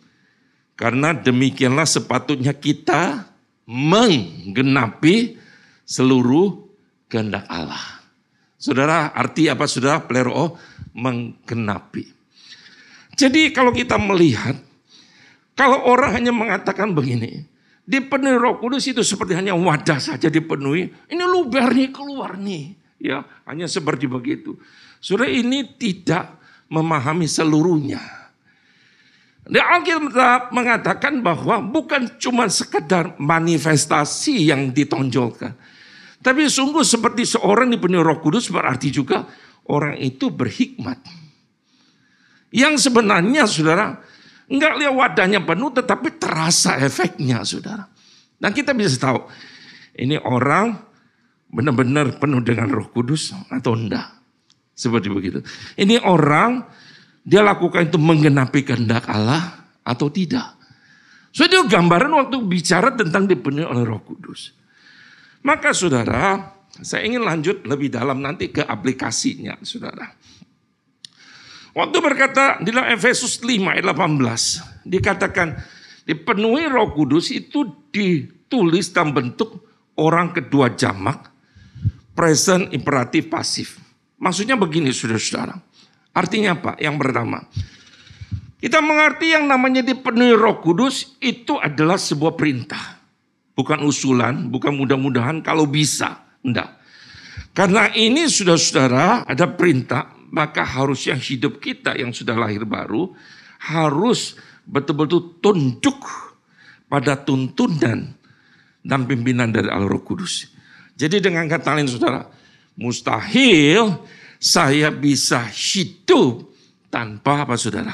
karena 0.79 1.13
demikianlah 1.13 1.85
sepatutnya 1.85 2.55
kita 2.55 3.27
menggenapi 3.67 5.37
seluruh 5.85 6.70
kehendak 7.11 7.43
Allah. 7.51 7.99
Saudara, 8.55 9.11
arti 9.11 9.51
apa 9.51 9.67
saudara? 9.67 9.99
Plero 9.99 10.55
menggenapi. 10.95 12.07
Jadi 13.19 13.51
kalau 13.51 13.75
kita 13.75 13.99
melihat, 13.99 14.55
kalau 15.59 15.83
orang 15.91 16.15
hanya 16.15 16.31
mengatakan 16.31 16.95
begini, 16.95 17.43
dipenuhi 17.83 18.39
roh 18.39 18.55
kudus 18.63 18.87
itu 18.87 19.03
seperti 19.03 19.35
hanya 19.35 19.51
wadah 19.51 19.99
saja 19.99 20.31
dipenuhi. 20.31 20.87
Ini 21.11 21.23
luber 21.27 21.75
nih, 21.75 21.91
keluar 21.91 22.39
nih. 22.39 22.79
Ya, 23.01 23.27
hanya 23.43 23.67
seperti 23.67 24.07
begitu. 24.07 24.55
Saudara 25.03 25.27
ini 25.27 25.65
tidak 25.75 26.39
memahami 26.71 27.27
seluruhnya. 27.27 27.99
Dan 29.41 29.65
Alkitab 29.65 30.53
mengatakan 30.53 31.19
bahwa 31.19 31.59
bukan 31.59 32.07
cuma 32.21 32.45
sekedar 32.47 33.17
manifestasi 33.17 34.53
yang 34.53 34.69
ditonjolkan. 34.69 35.57
Tapi 36.21 36.45
sungguh 36.45 36.85
seperti 36.85 37.25
seorang 37.25 37.73
dipenuhi 37.73 38.05
roh 38.05 38.21
kudus 38.21 38.53
berarti 38.53 38.93
juga 38.93 39.25
orang 39.65 39.97
itu 39.97 40.29
berhikmat. 40.29 41.01
Yang 42.53 42.89
sebenarnya 42.89 43.49
saudara, 43.49 43.97
enggak 44.45 44.77
lihat 44.77 44.93
wadahnya 44.93 45.41
penuh 45.41 45.73
tetapi 45.73 46.21
terasa 46.21 46.77
efeknya 46.77 47.41
saudara. 47.41 47.89
Dan 48.37 48.53
kita 48.53 48.77
bisa 48.77 49.01
tahu, 49.01 49.25
ini 49.97 50.17
orang 50.21 50.77
benar-benar 51.49 52.21
penuh 52.21 52.41
dengan 52.45 52.69
roh 52.69 52.87
kudus 52.93 53.33
atau 53.49 53.73
enggak. 53.73 54.21
Seperti 54.77 55.09
begitu. 55.09 55.41
Ini 55.77 56.05
orang 56.05 56.65
dia 57.21 57.45
lakukan 57.45 57.89
itu 57.89 57.97
menggenapi 58.01 58.65
kehendak 58.65 59.05
Allah 59.09 59.61
atau 59.85 60.09
tidak. 60.09 60.57
So 61.31 61.47
itu 61.47 61.65
gambaran 61.65 62.11
waktu 62.11 62.37
bicara 62.43 62.91
tentang 62.93 63.25
dipenuhi 63.25 63.63
oleh 63.63 63.87
roh 63.87 64.01
kudus. 64.03 64.60
Maka 65.41 65.73
saudara, 65.73 66.53
saya 66.79 67.03
ingin 67.03 67.25
lanjut 67.25 67.65
lebih 67.65 67.89
dalam 67.89 68.21
nanti 68.21 68.53
ke 68.53 68.61
aplikasinya 68.61 69.57
saudara. 69.65 70.13
Waktu 71.71 71.97
berkata 72.03 72.59
di 72.59 72.69
dalam 72.69 72.91
Efesus 72.91 73.39
5 73.41 73.73
ayat 73.73 73.85
18, 73.89 74.85
dikatakan 74.85 75.55
dipenuhi 76.03 76.67
roh 76.67 76.91
kudus 76.91 77.31
itu 77.31 77.87
ditulis 77.89 78.91
dalam 78.91 79.15
bentuk 79.15 79.65
orang 79.95 80.35
kedua 80.35 80.75
jamak, 80.75 81.31
present, 82.13 82.69
imperatif, 82.75 83.31
pasif. 83.31 83.79
Maksudnya 84.21 84.59
begini 84.59 84.93
saudara-saudara. 84.93 85.57
Artinya 86.11 86.59
apa? 86.59 86.71
Yang 86.77 86.95
pertama, 87.01 87.39
kita 88.61 88.77
mengerti 88.77 89.33
yang 89.33 89.49
namanya 89.49 89.81
dipenuhi 89.81 90.37
roh 90.37 90.61
kudus 90.61 91.17
itu 91.17 91.57
adalah 91.57 91.97
sebuah 91.97 92.37
perintah. 92.37 93.00
Bukan 93.51 93.83
usulan, 93.83 94.47
bukan 94.47 94.73
mudah-mudahan 94.75 95.43
kalau 95.43 95.67
bisa. 95.67 96.23
Enggak. 96.41 96.81
Karena 97.51 97.91
ini 97.91 98.31
sudah 98.31 98.55
saudara 98.55 99.27
ada 99.27 99.45
perintah, 99.51 100.15
maka 100.31 100.63
harusnya 100.63 101.19
hidup 101.19 101.59
kita 101.59 101.99
yang 101.99 102.15
sudah 102.15 102.39
lahir 102.39 102.63
baru 102.63 103.11
harus 103.61 104.39
betul-betul 104.63 105.43
tunduk 105.43 105.99
pada 106.87 107.19
tuntunan 107.19 108.15
dan 108.81 108.99
pimpinan 109.05 109.51
dari 109.51 109.67
Allah 109.67 109.91
Roh 109.91 110.01
Kudus. 110.01 110.49
Jadi 110.95 111.19
dengan 111.19 111.45
kata 111.45 111.75
lain 111.75 111.91
saudara, 111.91 112.25
mustahil 112.79 114.01
saya 114.41 114.89
bisa 114.89 115.45
hidup 115.51 116.49
tanpa 116.89 117.45
apa 117.45 117.59
saudara? 117.59 117.93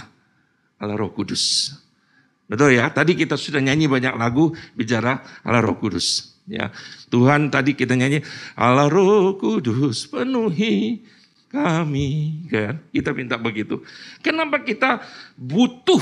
Allah 0.78 0.96
Roh 0.96 1.12
Kudus. 1.12 1.74
Betul 2.48 2.80
ya? 2.80 2.88
Tadi 2.92 3.14
kita 3.14 3.36
sudah 3.36 3.60
nyanyi 3.60 3.92
banyak 3.92 4.16
lagu 4.16 4.56
bicara 4.74 5.20
Allah 5.44 5.62
Roh 5.64 5.76
Kudus. 5.76 6.40
Ya, 6.48 6.72
Tuhan 7.12 7.52
tadi 7.52 7.76
kita 7.76 7.92
nyanyi 7.92 8.24
Allah 8.56 8.88
Roh 8.88 9.36
Kudus 9.36 10.08
penuhi 10.08 11.04
kami, 11.52 12.44
kan? 12.48 12.80
Kita 12.88 13.12
minta 13.12 13.36
begitu. 13.36 13.84
Kenapa 14.24 14.64
kita 14.64 15.04
butuh 15.36 16.00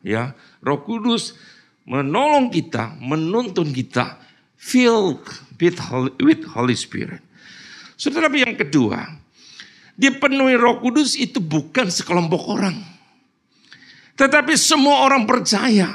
ya 0.00 0.32
Roh 0.64 0.80
Kudus 0.80 1.36
menolong 1.84 2.48
kita, 2.48 2.96
menuntun 2.98 3.68
kita 3.74 4.16
filled 4.56 5.22
with 6.22 6.46
Holy 6.54 6.76
Spirit. 6.78 7.22
Saudara, 7.98 8.30
yang 8.30 8.54
kedua, 8.58 8.98
dipenuhi 9.94 10.58
roh 10.58 10.82
kudus 10.82 11.14
itu 11.14 11.38
bukan 11.38 11.90
sekelompok 11.90 12.42
orang. 12.50 12.74
Tetapi 14.16 14.54
semua 14.54 15.08
orang 15.08 15.24
percaya. 15.24 15.88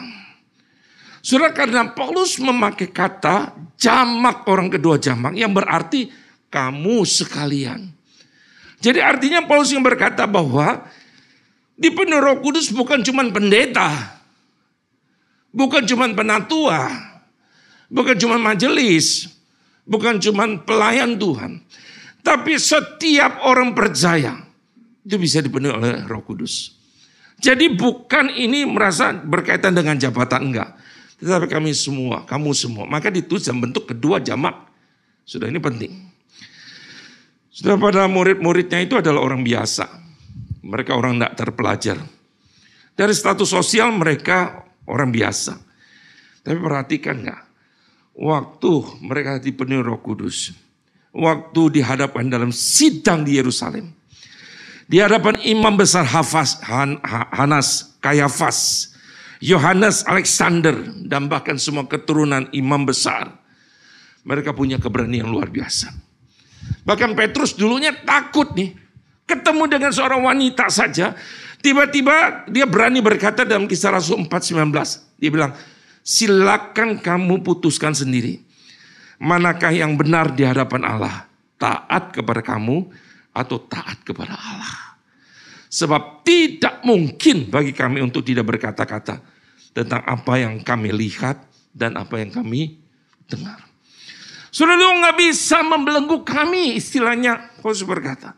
Surah 1.22 1.52
karena 1.52 1.92
Paulus 1.92 2.40
memakai 2.40 2.88
kata 2.88 3.52
jamak 3.76 4.48
orang 4.48 4.72
kedua 4.72 4.96
jamak 4.96 5.36
yang 5.36 5.52
berarti 5.52 6.08
kamu 6.48 7.04
sekalian. 7.04 7.92
Jadi 8.80 9.00
artinya 9.02 9.44
Paulus 9.44 9.74
yang 9.74 9.84
berkata 9.84 10.24
bahwa 10.24 10.88
dipenuhi 11.76 12.22
roh 12.22 12.40
kudus 12.40 12.72
bukan 12.72 13.04
cuma 13.04 13.26
pendeta. 13.28 14.18
Bukan 15.52 15.84
cuma 15.90 16.06
penatua. 16.14 16.94
Bukan 17.90 18.16
cuma 18.22 18.38
majelis. 18.38 19.28
Bukan 19.84 20.22
cuma 20.22 20.46
pelayan 20.62 21.18
Tuhan. 21.18 21.64
Tapi 22.22 22.60
setiap 22.60 23.42
orang 23.48 23.72
percaya 23.72 24.36
itu 25.08 25.16
bisa 25.16 25.40
dipenuhi 25.40 25.72
oleh 25.72 25.92
Roh 26.04 26.20
Kudus. 26.20 26.77
Jadi 27.38 27.70
bukan 27.70 28.34
ini 28.34 28.66
merasa 28.66 29.14
berkaitan 29.14 29.78
dengan 29.78 29.98
jabatan 29.98 30.50
enggak. 30.50 30.74
Tetapi 31.22 31.46
kami 31.50 31.74
semua, 31.74 32.26
kamu 32.26 32.54
semua. 32.54 32.86
Maka 32.90 33.14
ditulis 33.14 33.46
dalam 33.46 33.70
bentuk 33.70 33.90
kedua 33.90 34.22
jamak. 34.22 34.70
Sudah 35.26 35.50
ini 35.50 35.62
penting. 35.62 35.94
Sudah 37.54 37.78
pada 37.78 38.06
murid-muridnya 38.06 38.82
itu 38.82 38.98
adalah 38.98 39.22
orang 39.22 39.42
biasa. 39.42 39.86
Mereka 40.66 40.94
orang 40.94 41.18
tidak 41.18 41.34
terpelajar. 41.38 41.98
Dari 42.98 43.14
status 43.14 43.50
sosial 43.50 43.94
mereka 43.94 44.66
orang 44.90 45.14
biasa. 45.14 45.58
Tapi 46.42 46.58
perhatikan 46.58 47.22
enggak. 47.22 47.42
Waktu 48.18 48.72
mereka 49.06 49.38
dipenuhi 49.38 49.86
roh 49.86 50.02
kudus 50.02 50.54
waktu 51.18 51.82
dihadapkan 51.82 52.30
dalam 52.30 52.54
sidang 52.54 53.26
di 53.26 53.42
Yerusalem. 53.42 53.97
Di 54.88 55.04
hadapan 55.04 55.36
imam 55.44 55.76
besar 55.76 56.08
Hafaz, 56.08 56.64
Han, 56.64 57.00
Hanas, 57.04 58.00
Kayafas, 58.00 58.92
Yohanes, 59.44 60.08
Alexander, 60.08 60.74
dan 61.04 61.28
bahkan 61.28 61.60
semua 61.60 61.84
keturunan 61.86 62.48
imam 62.56 62.88
besar. 62.88 63.36
Mereka 64.24 64.56
punya 64.56 64.80
keberanian 64.80 65.28
luar 65.28 65.52
biasa. 65.52 65.92
Bahkan 66.88 67.16
Petrus 67.16 67.56
dulunya 67.56 67.92
takut 67.92 68.52
nih. 68.56 68.76
Ketemu 69.28 69.64
dengan 69.68 69.92
seorang 69.92 70.24
wanita 70.24 70.72
saja. 70.72 71.12
Tiba-tiba 71.60 72.48
dia 72.48 72.64
berani 72.64 73.04
berkata 73.04 73.44
dalam 73.44 73.68
kisah 73.68 73.92
Rasul 73.92 74.24
4.19. 74.24 74.72
Dia 75.20 75.30
bilang, 75.32 75.52
silakan 76.00 77.04
kamu 77.04 77.44
putuskan 77.44 77.92
sendiri 77.92 78.48
manakah 79.22 79.74
yang 79.74 79.98
benar 79.98 80.34
di 80.34 80.46
hadapan 80.46 80.82
Allah? 80.86 81.26
Taat 81.58 82.14
kepada 82.14 82.46
kamu 82.46 82.86
atau 83.38 83.62
taat 83.70 84.02
kepada 84.02 84.34
Allah? 84.34 84.98
Sebab 85.68 86.26
tidak 86.26 86.82
mungkin 86.88 87.52
bagi 87.52 87.76
kami 87.76 88.02
untuk 88.02 88.24
tidak 88.24 88.48
berkata-kata 88.50 89.20
tentang 89.76 90.02
apa 90.02 90.34
yang 90.42 90.64
kami 90.64 90.90
lihat 90.90 91.44
dan 91.76 92.00
apa 92.00 92.18
yang 92.18 92.34
kami 92.34 92.82
dengar. 93.30 93.68
Saudara 94.50 94.80
nggak 94.80 95.18
bisa 95.22 95.62
membelenggu 95.62 96.24
kami 96.26 96.82
istilahnya. 96.82 97.54
Paulus 97.62 97.84
berkata. 97.84 98.34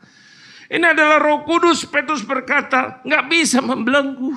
Ini 0.69 0.85
adalah 0.93 1.17
roh 1.21 1.47
kudus. 1.47 1.87
Petrus 1.87 2.21
berkata, 2.21 3.01
nggak 3.07 3.23
bisa 3.29 3.63
membelenggu. 3.63 4.35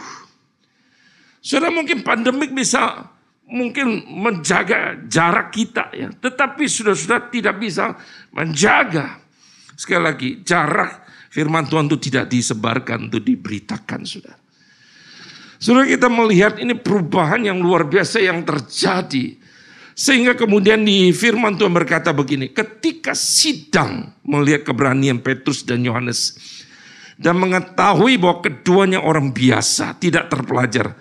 Sudah 1.42 1.74
mungkin 1.74 2.06
pandemik 2.06 2.54
bisa 2.54 3.10
mungkin 3.50 4.06
menjaga 4.08 4.96
jarak 5.10 5.50
kita 5.50 5.90
ya. 5.90 6.08
Tetapi 6.14 6.64
sudah-sudah 6.70 7.28
tidak 7.28 7.58
bisa 7.58 7.98
menjaga. 8.30 9.18
Sekali 9.76 10.02
lagi, 10.02 10.28
jarak 10.44 11.06
firman 11.32 11.64
Tuhan 11.64 11.88
itu 11.88 11.98
tidak 12.10 12.28
disebarkan, 12.28 13.08
itu 13.08 13.18
diberitakan 13.18 14.04
sudah. 14.04 14.36
Sudah 15.62 15.86
kita 15.86 16.10
melihat 16.10 16.58
ini 16.58 16.74
perubahan 16.74 17.46
yang 17.46 17.62
luar 17.62 17.86
biasa 17.86 18.18
yang 18.18 18.42
terjadi. 18.42 19.38
Sehingga 19.94 20.34
kemudian 20.34 20.82
di 20.82 21.14
firman 21.14 21.54
Tuhan 21.54 21.70
berkata 21.70 22.10
begini, 22.10 22.50
ketika 22.50 23.14
sidang 23.14 24.10
melihat 24.26 24.66
keberanian 24.66 25.22
Petrus 25.22 25.62
dan 25.62 25.86
Yohanes 25.86 26.34
dan 27.14 27.38
mengetahui 27.38 28.18
bahwa 28.18 28.42
keduanya 28.42 28.98
orang 28.98 29.30
biasa, 29.30 29.94
tidak 30.02 30.26
terpelajar, 30.32 30.98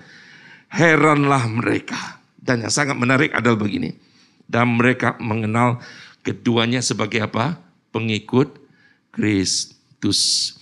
heranlah 0.70 1.42
mereka. 1.50 2.22
Dan 2.38 2.62
yang 2.62 2.74
sangat 2.74 2.94
menarik 2.94 3.34
adalah 3.34 3.58
begini, 3.58 3.98
dan 4.46 4.78
mereka 4.78 5.18
mengenal 5.18 5.82
keduanya 6.22 6.86
sebagai 6.86 7.26
apa? 7.26 7.58
Pengikut 7.90 8.61
Kristus. 9.12 10.56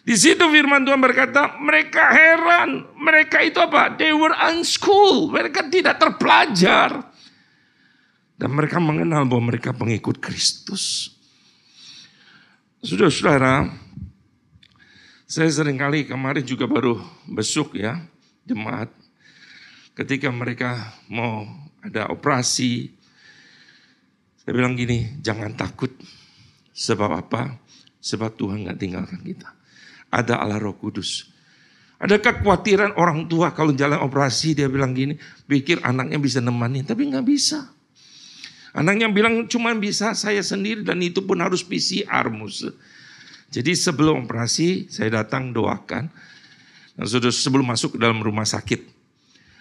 Di 0.00 0.16
situ 0.16 0.42
firman 0.48 0.84
Tuhan 0.84 1.00
berkata, 1.00 1.60
mereka 1.60 2.08
heran. 2.10 2.88
Mereka 2.96 3.44
itu 3.44 3.60
apa? 3.60 3.94
They 3.94 4.12
were 4.16 4.32
unschooled. 4.32 5.32
Mereka 5.32 5.68
tidak 5.68 6.00
terpelajar. 6.00 7.04
Dan 8.40 8.56
mereka 8.56 8.80
mengenal 8.80 9.28
bahwa 9.28 9.52
mereka 9.52 9.76
pengikut 9.76 10.16
Kristus. 10.16 11.12
Saudara-saudara, 12.80 13.68
saya 15.28 15.52
sering 15.52 15.76
kali 15.76 16.08
kemarin 16.08 16.40
juga 16.40 16.64
baru 16.64 16.96
besuk 17.28 17.76
ya, 17.76 18.00
jemaat. 18.48 18.88
Ketika 19.92 20.32
mereka 20.32 20.96
mau 21.12 21.44
ada 21.84 22.08
operasi, 22.08 22.88
saya 24.40 24.56
bilang 24.56 24.72
gini, 24.72 25.20
jangan 25.20 25.52
takut. 25.52 25.92
Sebab 26.72 27.12
apa? 27.12 27.60
Sebab 28.00 28.36
Tuhan 28.36 28.64
nggak 28.64 28.78
tinggalkan 28.80 29.20
kita. 29.20 29.52
Ada 30.10 30.40
Allah 30.40 30.58
Roh 30.58 30.74
Kudus. 30.74 31.28
Ada 32.00 32.16
kekhawatiran 32.16 32.96
orang 32.96 33.28
tua 33.28 33.52
kalau 33.52 33.76
jalan 33.76 34.00
operasi 34.00 34.56
dia 34.56 34.72
bilang 34.72 34.96
gini, 34.96 35.20
pikir 35.44 35.84
anaknya 35.84 36.16
bisa 36.16 36.40
nemani, 36.40 36.80
tapi 36.80 37.12
nggak 37.12 37.26
bisa. 37.28 37.68
Anaknya 38.72 39.12
bilang 39.12 39.44
cuma 39.50 39.74
bisa 39.76 40.16
saya 40.16 40.40
sendiri 40.40 40.80
dan 40.80 40.96
itu 41.02 41.20
pun 41.20 41.36
harus 41.42 41.60
PCR 41.60 42.32
mus. 42.32 42.64
Jadi 43.50 43.74
sebelum 43.74 44.24
operasi 44.24 44.86
saya 44.88 45.22
datang 45.22 45.50
doakan. 45.50 46.06
Dan 46.94 47.06
sudah 47.06 47.32
sebelum 47.34 47.66
masuk 47.66 47.96
ke 47.96 47.98
dalam 47.98 48.22
rumah 48.22 48.46
sakit. 48.46 48.80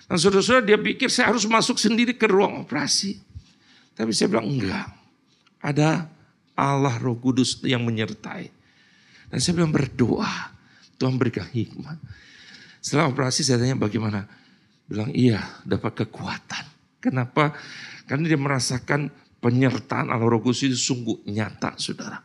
Dan 0.09 0.17
saudara-saudara 0.17 0.65
dia 0.65 0.77
pikir 0.77 1.09
saya 1.09 1.33
harus 1.33 1.45
masuk 1.49 1.77
sendiri 1.81 2.13
ke 2.13 2.29
ruang 2.29 2.65
operasi. 2.65 3.17
Tapi 3.97 4.11
saya 4.13 4.29
bilang 4.29 4.49
enggak. 4.49 4.87
Ada 5.59 6.05
Allah 6.59 6.99
Roh 6.99 7.15
Kudus 7.15 7.63
yang 7.63 7.87
menyertai. 7.87 8.51
Dan 9.31 9.37
saya 9.39 9.55
bilang 9.55 9.71
berdoa. 9.71 10.59
Tuhan 10.99 11.15
berikan 11.15 11.47
hikmat. 11.47 11.95
Setelah 12.83 13.07
operasi 13.07 13.47
saya 13.47 13.63
tanya 13.63 13.79
bagaimana. 13.79 14.27
Bilang 14.83 15.15
iya 15.15 15.39
dapat 15.63 16.03
kekuatan. 16.03 16.67
Kenapa? 16.99 17.55
Karena 18.03 18.27
dia 18.27 18.35
merasakan 18.35 19.07
penyertaan 19.39 20.11
Allah 20.11 20.27
Roh 20.27 20.43
Kudus 20.43 20.67
itu 20.67 20.75
sungguh 20.75 21.23
nyata, 21.31 21.79
saudara. 21.79 22.19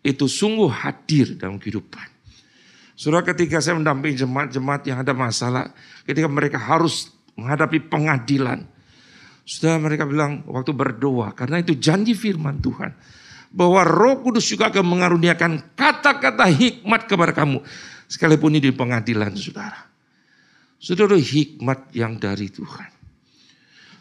Itu 0.00 0.24
sungguh 0.24 0.72
hadir 0.72 1.36
dalam 1.36 1.60
kehidupan. 1.60 2.08
Saudara 2.94 3.26
ketika 3.26 3.58
saya 3.58 3.76
mendampingi 3.76 4.22
jemaat-jemaat 4.22 4.82
yang 4.86 5.02
ada 5.02 5.12
masalah, 5.12 5.74
ketika 6.06 6.30
mereka 6.30 6.56
harus 6.56 7.10
menghadapi 7.34 7.90
pengadilan. 7.90 8.64
Sudah 9.44 9.76
mereka 9.76 10.08
bilang 10.08 10.40
waktu 10.48 10.72
berdoa, 10.72 11.36
karena 11.36 11.60
itu 11.60 11.76
janji 11.76 12.16
firman 12.16 12.64
Tuhan. 12.64 12.96
Bahwa 13.54 13.86
roh 13.86 14.18
kudus 14.18 14.50
juga 14.50 14.66
akan 14.66 14.82
mengaruniakan 14.82 15.78
kata-kata 15.78 16.50
hikmat 16.50 17.06
kepada 17.06 17.30
kamu. 17.30 17.62
Sekalipun 18.10 18.58
ini 18.58 18.68
di 18.70 18.74
pengadilan 18.74 19.30
saudara. 19.38 19.86
Saudara 20.82 21.14
hikmat 21.14 21.94
yang 21.94 22.18
dari 22.18 22.50
Tuhan. 22.50 22.90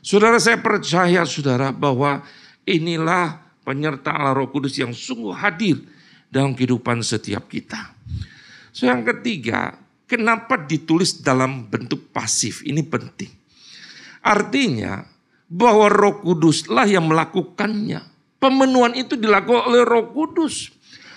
Saudara 0.04 0.36
saya 0.42 0.60
percaya 0.60 1.24
saudara 1.24 1.72
bahwa 1.72 2.26
inilah 2.68 3.40
penyertaan 3.64 4.36
Roh 4.36 4.52
Kudus 4.52 4.76
yang 4.76 4.92
sungguh 4.92 5.32
hadir 5.32 5.80
dalam 6.28 6.52
kehidupan 6.52 7.00
setiap 7.00 7.48
kita. 7.48 7.96
So 8.76 8.90
yang 8.90 9.08
ketiga, 9.08 9.80
kenapa 10.04 10.60
ditulis 10.60 11.24
dalam 11.24 11.72
bentuk 11.72 12.12
pasif? 12.12 12.68
Ini 12.68 12.84
penting. 12.84 13.32
Artinya 14.24 15.08
bahwa 15.48 15.88
Roh 15.88 16.20
Kuduslah 16.20 16.88
yang 16.90 17.08
melakukannya. 17.08 18.13
Pemenuhan 18.44 18.92
itu 19.00 19.16
dilakukan 19.16 19.72
oleh 19.72 19.88
Roh 19.88 20.12
Kudus. 20.12 20.68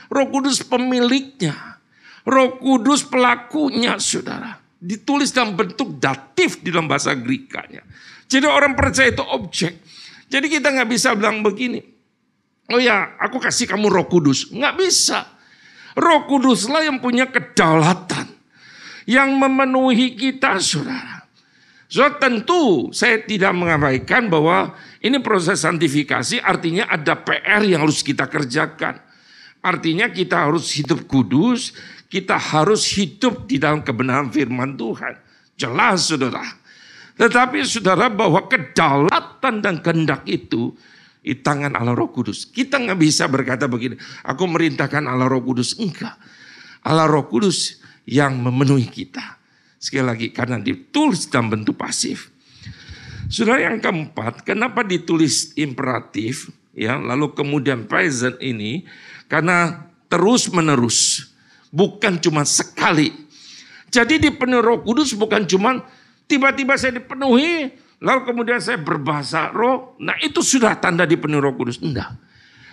Roh 0.07 0.31
Kudus 0.31 0.63
pemiliknya. 0.63 1.83
Roh 2.23 2.55
Kudus 2.63 3.03
pelakunya, 3.03 3.99
saudara. 3.99 4.63
Ditulis 4.79 5.35
dalam 5.35 5.59
bentuk 5.59 5.99
datif 5.99 6.63
di 6.63 6.71
dalam 6.71 6.87
bahasa 6.87 7.19
Grikanya. 7.19 7.83
Jadi 8.31 8.47
orang 8.47 8.79
percaya 8.79 9.11
itu 9.11 9.27
objek. 9.27 9.83
Jadi 10.31 10.47
kita 10.47 10.71
nggak 10.71 10.87
bisa 10.87 11.19
bilang 11.19 11.43
begini. 11.43 11.83
Oh 12.71 12.79
ya, 12.79 13.19
aku 13.19 13.43
kasih 13.43 13.67
kamu 13.67 13.91
roh 13.91 14.07
kudus. 14.07 14.51
Nggak 14.51 14.75
bisa. 14.79 15.27
Roh 15.99 16.31
kuduslah 16.31 16.87
yang 16.87 17.03
punya 17.03 17.27
kedaulatan. 17.27 18.27
Yang 19.07 19.31
memenuhi 19.39 20.19
kita, 20.19 20.59
saudara. 20.63 21.27
So 21.87 22.03
tentu 22.19 22.91
saya 22.91 23.23
tidak 23.23 23.55
mengabaikan 23.55 24.27
bahwa 24.27 24.75
ini 25.07 25.23
proses 25.23 25.63
santifikasi 25.63 26.43
artinya 26.43 26.91
ada 26.91 27.15
PR 27.15 27.63
yang 27.63 27.87
harus 27.87 28.03
kita 28.03 28.27
kerjakan. 28.27 28.99
Artinya 29.63 30.11
kita 30.11 30.47
harus 30.47 30.75
hidup 30.79 31.07
kudus, 31.07 31.75
kita 32.07 32.35
harus 32.39 32.87
hidup 32.95 33.47
di 33.47 33.59
dalam 33.59 33.83
kebenaran 33.87 34.31
firman 34.31 34.75
Tuhan. 34.75 35.15
Jelas 35.55 36.11
saudara. 36.11 36.43
Tetapi 37.17 37.65
saudara 37.65 38.13
bahwa 38.13 38.45
kedaulatan 38.47 39.65
dan 39.65 39.81
kehendak 39.81 40.23
itu 40.29 40.77
di 41.27 41.35
tangan 41.35 41.75
Allah 41.75 41.97
Roh 41.97 42.13
Kudus. 42.13 42.47
Kita 42.47 42.79
nggak 42.79 43.01
bisa 43.01 43.27
berkata 43.27 43.67
begini, 43.67 43.99
aku 44.23 44.45
merintahkan 44.47 45.03
Allah 45.09 45.27
Roh 45.27 45.43
Kudus. 45.43 45.75
Enggak. 45.81 46.15
Allah 46.87 47.09
Roh 47.09 47.27
Kudus 47.27 47.83
yang 48.07 48.39
memenuhi 48.39 48.87
kita. 48.87 49.41
Sekali 49.81 50.07
lagi, 50.07 50.27
karena 50.31 50.63
ditulis 50.63 51.27
dalam 51.27 51.51
bentuk 51.51 51.75
pasif. 51.75 52.36
Saudara 53.27 53.67
yang 53.67 53.83
keempat, 53.83 54.47
kenapa 54.47 54.87
ditulis 54.87 55.55
imperatif? 55.59 56.51
Ya, 56.77 57.01
lalu 57.01 57.33
kemudian 57.33 57.89
present 57.89 58.37
ini 58.39 58.85
karena 59.27 59.89
terus 60.13 60.47
menerus, 60.53 61.31
bukan 61.73 62.21
cuma 62.21 62.45
sekali. 62.45 63.11
Jadi 63.89 64.21
di 64.21 64.31
penuh 64.31 64.61
Roh 64.61 64.85
Kudus 64.85 65.17
bukan 65.17 65.49
cuma 65.49 65.81
Tiba-tiba 66.27 66.75
saya 66.75 66.99
dipenuhi, 66.99 67.71
lalu 68.03 68.21
kemudian 68.27 68.59
saya 68.59 68.83
berbahasa 68.83 69.55
roh. 69.55 69.95
Nah 70.03 70.19
itu 70.19 70.43
sudah 70.43 70.75
tanda 70.75 71.07
dipenuhi 71.07 71.39
roh 71.39 71.55
kudus. 71.55 71.79
Enggak. 71.79 72.19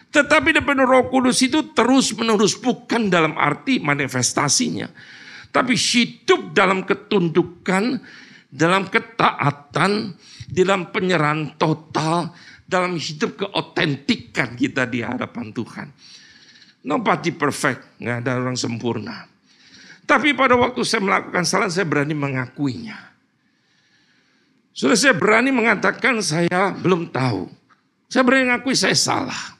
Tetapi 0.10 0.58
dipenuhi 0.58 0.89
roh 0.89 1.06
kudus 1.13 1.38
itu 1.46 1.70
terus 1.78 2.10
menerus. 2.18 2.58
Bukan 2.58 3.13
dalam 3.13 3.38
arti 3.38 3.78
manifestasinya. 3.78 4.89
Tapi 5.54 5.78
hidup 5.78 6.58
dalam 6.58 6.82
ketundukan, 6.82 8.02
dalam 8.54 8.86
ketaatan, 8.86 10.13
dalam 10.46 10.94
penyerahan 10.94 11.58
total, 11.58 12.30
dalam 12.70 13.02
hidup 13.02 13.42
keotentikan 13.42 14.54
kita 14.54 14.86
di 14.86 15.02
hadapan 15.02 15.50
Tuhan. 15.50 15.88
Nobody 16.86 17.34
perfect, 17.34 17.98
nggak 17.98 18.17
ada 18.21 18.38
orang 18.38 18.54
sempurna. 18.54 19.25
Tapi 20.06 20.38
pada 20.38 20.54
waktu 20.54 20.86
saya 20.86 21.02
melakukan 21.02 21.48
salah, 21.48 21.71
saya 21.71 21.88
berani 21.88 22.13
mengakuinya. 22.13 23.00
Sudah 24.75 24.98
saya 25.00 25.15
berani 25.17 25.50
mengatakan 25.50 26.19
saya 26.21 26.75
belum 26.75 27.10
tahu. 27.10 27.50
Saya 28.12 28.21
berani 28.21 28.52
mengakui 28.52 28.75
saya 28.77 28.94
salah. 28.94 29.58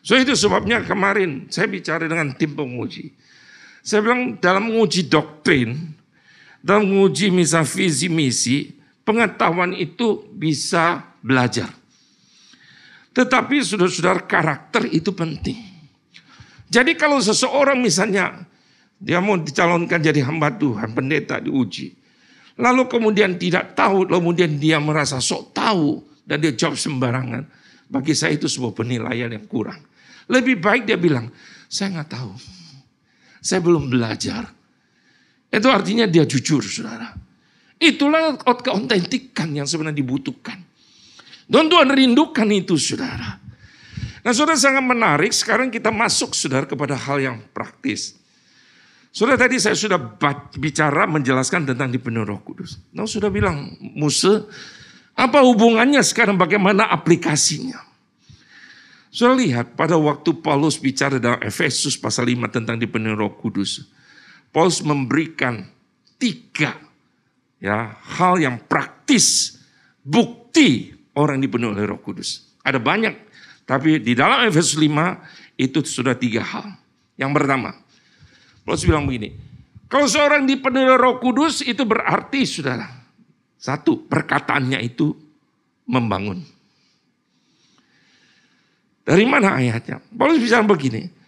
So 0.00 0.16
itu 0.16 0.32
sebabnya 0.32 0.82
kemarin 0.82 1.46
saya 1.52 1.68
bicara 1.68 2.08
dengan 2.08 2.32
tim 2.34 2.56
penguji. 2.56 3.12
Saya 3.80 4.04
bilang 4.04 4.40
dalam 4.40 4.72
menguji 4.72 5.08
doktrin, 5.08 5.99
dalam 6.60 6.88
menguji 6.88 7.32
misa 7.32 7.64
visi 7.64 8.08
misi, 8.12 8.68
pengetahuan 9.04 9.72
itu 9.72 10.28
bisa 10.32 11.16
belajar. 11.24 11.72
Tetapi 13.10 13.56
sudah-sudah 13.64 14.28
karakter 14.28 14.86
itu 14.86 15.10
penting. 15.10 15.58
Jadi 16.70 16.94
kalau 16.94 17.18
seseorang 17.18 17.82
misalnya 17.82 18.46
dia 19.00 19.18
mau 19.18 19.34
dicalonkan 19.34 19.98
jadi 19.98 20.22
hamba 20.22 20.54
Tuhan, 20.54 20.94
pendeta 20.94 21.42
diuji. 21.42 21.98
Lalu 22.60 22.86
kemudian 22.86 23.40
tidak 23.40 23.72
tahu, 23.72 24.06
kemudian 24.06 24.60
dia 24.60 24.76
merasa 24.78 25.18
sok 25.18 25.56
tahu 25.56 26.04
dan 26.28 26.38
dia 26.38 26.52
jawab 26.54 26.76
sembarangan. 26.76 27.42
Bagi 27.90 28.14
saya 28.14 28.38
itu 28.38 28.46
sebuah 28.46 28.76
penilaian 28.76 29.32
yang 29.32 29.48
kurang. 29.50 29.82
Lebih 30.30 30.62
baik 30.62 30.86
dia 30.86 30.94
bilang, 30.94 31.26
saya 31.66 31.98
nggak 31.98 32.10
tahu. 32.12 32.32
Saya 33.42 33.58
belum 33.64 33.90
belajar. 33.90 34.59
Itu 35.50 35.66
artinya 35.66 36.06
dia 36.06 36.22
jujur, 36.22 36.62
saudara. 36.62 37.10
Itulah 37.76 38.38
keautentikan 38.38 39.50
yang 39.50 39.66
sebenarnya 39.66 39.98
dibutuhkan. 39.98 40.62
Dan 41.50 41.66
Tuhan 41.66 41.90
rindukan 41.90 42.46
itu, 42.54 42.78
saudara. 42.78 43.42
Nah, 44.22 44.30
saudara 44.30 44.54
sangat 44.54 44.84
menarik. 44.86 45.34
Sekarang 45.34 45.74
kita 45.74 45.90
masuk, 45.90 46.38
saudara, 46.38 46.70
kepada 46.70 46.94
hal 46.94 47.18
yang 47.18 47.36
praktis. 47.50 48.14
Saudara 49.10 49.42
tadi 49.42 49.58
saya 49.58 49.74
sudah 49.74 49.98
bicara 50.54 51.02
menjelaskan 51.10 51.66
tentang 51.66 51.90
dipenuhi 51.90 52.30
Roh 52.30 52.38
Kudus. 52.46 52.78
Nah, 52.94 53.10
sudah 53.10 53.26
bilang, 53.26 53.74
Musa, 53.82 54.46
apa 55.18 55.42
hubungannya 55.42 55.98
sekarang 56.06 56.38
bagaimana 56.38 56.86
aplikasinya? 56.86 57.82
Sudah 59.10 59.34
lihat 59.34 59.74
pada 59.74 59.98
waktu 59.98 60.38
Paulus 60.38 60.78
bicara 60.78 61.18
dalam 61.18 61.42
Efesus 61.42 61.98
pasal 61.98 62.30
5 62.30 62.46
tentang 62.54 62.78
dipenuhi 62.78 63.18
Roh 63.18 63.34
Kudus. 63.34 63.90
Paulus 64.50 64.82
memberikan 64.82 65.62
tiga 66.18 66.74
ya 67.62 67.94
hal 68.18 68.40
yang 68.42 68.58
praktis 68.66 69.58
bukti 70.02 70.90
orang 71.14 71.38
dipenuhi 71.38 71.78
oleh 71.78 71.86
Roh 71.86 72.00
Kudus. 72.02 72.50
Ada 72.66 72.82
banyak, 72.82 73.14
tapi 73.64 74.02
di 74.02 74.12
dalam 74.18 74.44
Efesus 74.48 74.74
5 74.74 74.90
itu 75.60 75.78
sudah 75.86 76.18
tiga 76.18 76.42
hal. 76.42 76.66
Yang 77.14 77.30
pertama, 77.36 77.70
Paulus 78.64 78.82
bilang 78.82 79.06
begini, 79.06 79.36
kalau 79.86 80.08
seorang 80.08 80.48
dipenuhi 80.48 80.88
Roh 80.98 81.22
Kudus 81.22 81.62
itu 81.62 81.84
berarti 81.86 82.42
saudara, 82.48 82.88
satu 83.60 84.08
perkataannya 84.08 84.80
itu 84.82 85.12
membangun. 85.86 86.42
Dari 89.04 89.26
mana 89.26 89.58
ayatnya? 89.58 89.98
Paulus 90.14 90.38
bicara 90.38 90.62
begini. 90.62 91.19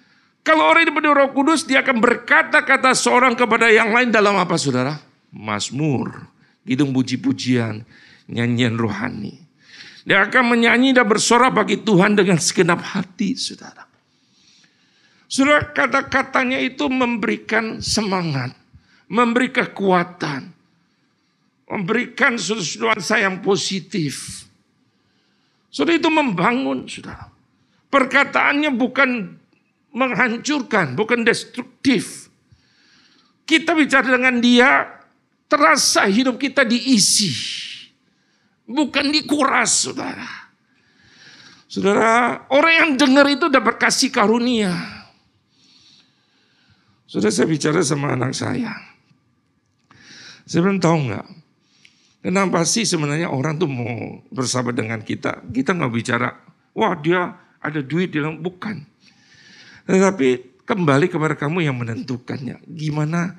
Kalau 0.43 0.67
orang 0.67 0.91
dipenuhi 0.91 1.15
roh 1.15 1.31
kudus, 1.31 1.63
dia 1.63 1.87
akan 1.87 2.03
berkata-kata 2.03 2.99
seorang 2.99 3.39
kepada 3.39 3.71
yang 3.71 3.95
lain 3.95 4.11
dalam 4.11 4.35
apa 4.35 4.59
saudara? 4.59 4.99
Mazmur, 5.31 6.27
hidung 6.67 6.91
puji-pujian, 6.91 7.87
nyanyian 8.27 8.75
rohani. 8.75 9.39
Dia 10.03 10.27
akan 10.27 10.59
menyanyi 10.59 10.91
dan 10.91 11.07
bersorak 11.07 11.55
bagi 11.55 11.79
Tuhan 11.79 12.19
dengan 12.19 12.43
segenap 12.43 12.83
hati 12.83 13.39
saudara. 13.39 13.87
Saudara 15.31 15.71
kata-katanya 15.71 16.59
itu 16.59 16.91
memberikan 16.91 17.79
semangat, 17.79 18.51
memberi 19.07 19.55
kekuatan, 19.55 20.51
memberikan 21.71 22.35
sesuatu 22.35 23.01
yang 23.15 23.39
positif. 23.41 24.43
Saudara 25.71 26.03
itu 26.03 26.11
membangun, 26.11 26.85
saudara. 26.91 27.31
Perkataannya 27.89 28.75
bukan 28.75 29.39
menghancurkan, 29.93 30.97
bukan 30.97 31.23
destruktif. 31.23 32.33
Kita 33.45 33.77
bicara 33.77 34.09
dengan 34.17 34.41
dia, 34.41 34.89
terasa 35.47 36.09
hidup 36.09 36.41
kita 36.41 36.65
diisi. 36.65 37.33
Bukan 38.65 39.13
dikuras, 39.13 39.89
saudara. 39.89 40.49
Saudara, 41.69 42.45
orang 42.53 42.73
yang 42.73 42.91
dengar 42.97 43.29
itu 43.29 43.49
dapat 43.53 43.77
kasih 43.77 44.13
karunia. 44.13 44.73
Sudah 47.09 47.29
saya 47.29 47.49
bicara 47.49 47.85
sama 47.85 48.17
anak 48.17 48.33
saya. 48.33 48.73
Saya 50.49 50.65
belum 50.65 50.81
tahu 50.81 50.97
nggak, 51.09 51.27
kenapa 52.25 52.65
sih 52.69 52.85
sebenarnya 52.85 53.29
orang 53.29 53.57
tuh 53.61 53.69
mau 53.69 54.21
bersahabat 54.33 54.77
dengan 54.77 55.01
kita. 55.01 55.45
Kita 55.49 55.77
nggak 55.77 55.93
bicara, 55.93 56.29
wah 56.77 56.97
dia 56.97 57.37
ada 57.61 57.81
duit 57.81 58.13
di 58.13 58.21
dalam 58.21 58.41
bukan. 58.41 58.92
Tetapi 59.87 60.63
kembali 60.63 61.07
kepada 61.11 61.35
kamu 61.35 61.67
yang 61.67 61.77
menentukannya. 61.79 62.63
Gimana 62.67 63.35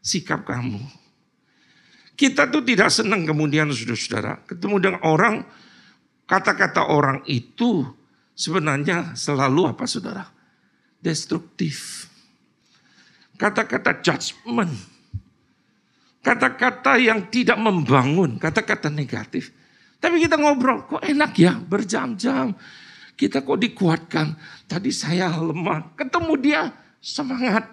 sikap 0.00 0.48
kamu? 0.48 0.80
Kita 2.14 2.46
tuh 2.46 2.62
tidak 2.62 2.94
senang 2.94 3.26
kemudian 3.26 3.66
saudara-saudara 3.74 4.46
ketemu 4.46 4.76
dengan 4.78 5.00
orang 5.02 5.42
kata-kata 6.30 6.86
orang 6.86 7.26
itu 7.26 7.82
sebenarnya 8.38 9.18
selalu 9.18 9.74
apa 9.74 9.84
saudara? 9.84 10.24
Destruktif. 11.02 12.06
Kata-kata 13.34 13.98
judgment. 13.98 14.72
Kata-kata 16.24 16.96
yang 16.96 17.28
tidak 17.28 17.60
membangun, 17.60 18.40
kata-kata 18.40 18.88
negatif. 18.88 19.52
Tapi 20.00 20.24
kita 20.24 20.40
ngobrol, 20.40 20.88
kok 20.88 21.04
enak 21.04 21.36
ya 21.36 21.52
berjam-jam. 21.60 22.56
Kita 23.14 23.46
kok 23.46 23.58
dikuatkan. 23.62 24.34
Tadi 24.66 24.90
saya 24.90 25.30
lemah. 25.30 25.94
Ketemu 25.94 26.32
dia 26.38 26.62
semangat. 26.98 27.70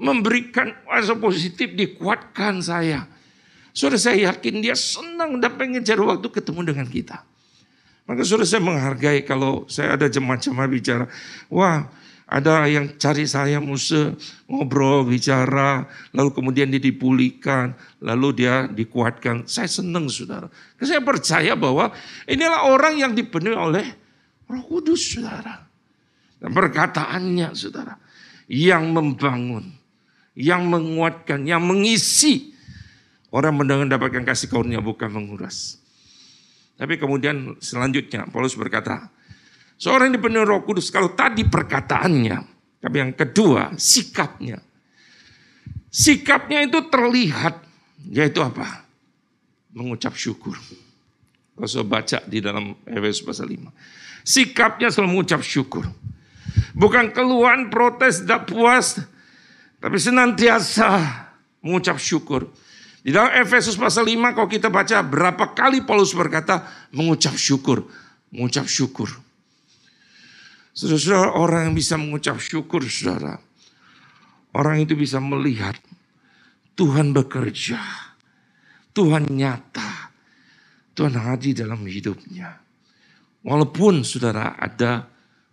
Memberikan 0.00 0.72
kuasa 0.84 1.12
positif 1.16 1.76
dikuatkan 1.76 2.64
saya. 2.64 3.04
Sudah 3.76 4.00
saya 4.00 4.32
yakin 4.32 4.64
dia 4.64 4.72
senang 4.74 5.38
dan 5.38 5.54
pengen 5.60 5.84
cari 5.84 6.02
waktu 6.02 6.28
ketemu 6.32 6.72
dengan 6.72 6.88
kita. 6.88 7.22
Maka 8.08 8.26
sudah 8.26 8.48
saya 8.48 8.64
menghargai 8.64 9.22
kalau 9.22 9.68
saya 9.70 9.94
ada 9.94 10.10
jemaah-jemaah 10.10 10.66
bicara. 10.66 11.04
Wah 11.52 11.86
ada 12.30 12.70
yang 12.70 12.94
cari 12.94 13.26
saya 13.26 13.58
musuh 13.58 14.14
ngobrol 14.46 15.02
bicara 15.02 15.82
lalu 16.14 16.30
kemudian 16.30 16.70
dia 16.70 16.78
dipulihkan 16.78 17.74
lalu 17.98 18.46
dia 18.46 18.70
dikuatkan 18.70 19.50
saya 19.50 19.66
senang 19.66 20.06
saudara 20.06 20.46
saya 20.78 21.02
percaya 21.02 21.58
bahwa 21.58 21.90
inilah 22.30 22.70
orang 22.70 23.02
yang 23.02 23.12
dipenuhi 23.18 23.58
oleh 23.58 23.99
Roh 24.50 24.64
Kudus, 24.66 25.14
saudara. 25.14 25.62
Dan 26.42 26.50
perkataannya, 26.50 27.54
saudara. 27.54 27.94
Yang 28.50 28.84
membangun, 28.90 29.64
yang 30.34 30.66
menguatkan, 30.66 31.46
yang 31.46 31.62
mengisi. 31.62 32.50
Orang 33.30 33.62
mendengar 33.62 33.86
dapatkan 33.86 34.26
kasih 34.26 34.50
karunia 34.50 34.82
bukan 34.82 35.06
menguras. 35.06 35.78
Tapi 36.74 36.98
kemudian 36.98 37.60
selanjutnya 37.62 38.26
Paulus 38.26 38.58
berkata, 38.58 39.06
seorang 39.78 40.10
yang 40.10 40.18
dipenuhi 40.18 40.42
roh 40.42 40.66
kudus, 40.66 40.90
kalau 40.90 41.14
tadi 41.14 41.46
perkataannya, 41.46 42.38
tapi 42.82 42.96
yang 42.98 43.14
kedua 43.14 43.78
sikapnya. 43.78 44.58
Sikapnya 45.92 46.66
itu 46.66 46.90
terlihat, 46.90 47.62
yaitu 48.10 48.42
apa? 48.42 48.82
Mengucap 49.70 50.18
syukur. 50.18 50.58
Kalau 51.54 51.84
baca 51.86 52.18
di 52.26 52.40
dalam 52.42 52.74
Efesus 52.88 53.22
pasal 53.22 53.52
5 53.52 53.99
sikapnya 54.22 54.92
selalu 54.92 55.18
mengucap 55.18 55.40
syukur. 55.44 55.88
Bukan 56.74 57.12
keluhan, 57.12 57.68
protes, 57.68 58.22
tidak 58.22 58.48
puas, 58.48 59.00
tapi 59.80 59.96
senantiasa 59.96 60.88
mengucap 61.60 61.96
syukur. 61.96 62.48
Di 63.00 63.16
dalam 63.16 63.32
Efesus 63.32 63.80
pasal 63.80 64.04
5 64.04 64.36
kalau 64.36 64.48
kita 64.48 64.68
baca 64.68 65.00
berapa 65.00 65.56
kali 65.56 65.88
Paulus 65.88 66.12
berkata 66.12 66.68
mengucap 66.92 67.32
syukur, 67.32 67.88
mengucap 68.28 68.68
syukur. 68.68 69.08
Saudara-saudara 70.76 71.36
orang 71.36 71.60
yang 71.68 71.76
bisa 71.76 71.96
mengucap 71.96 72.36
syukur 72.38 72.84
saudara. 72.86 73.40
Orang 74.52 74.82
itu 74.82 74.98
bisa 74.98 75.22
melihat 75.22 75.76
Tuhan 76.76 77.16
bekerja. 77.16 77.80
Tuhan 78.90 79.30
nyata. 79.30 80.12
Tuhan 80.92 81.14
hadir 81.16 81.64
dalam 81.64 81.80
hidupnya. 81.86 82.60
Walaupun 83.40 84.04
saudara 84.04 84.52
ada 84.60 85.08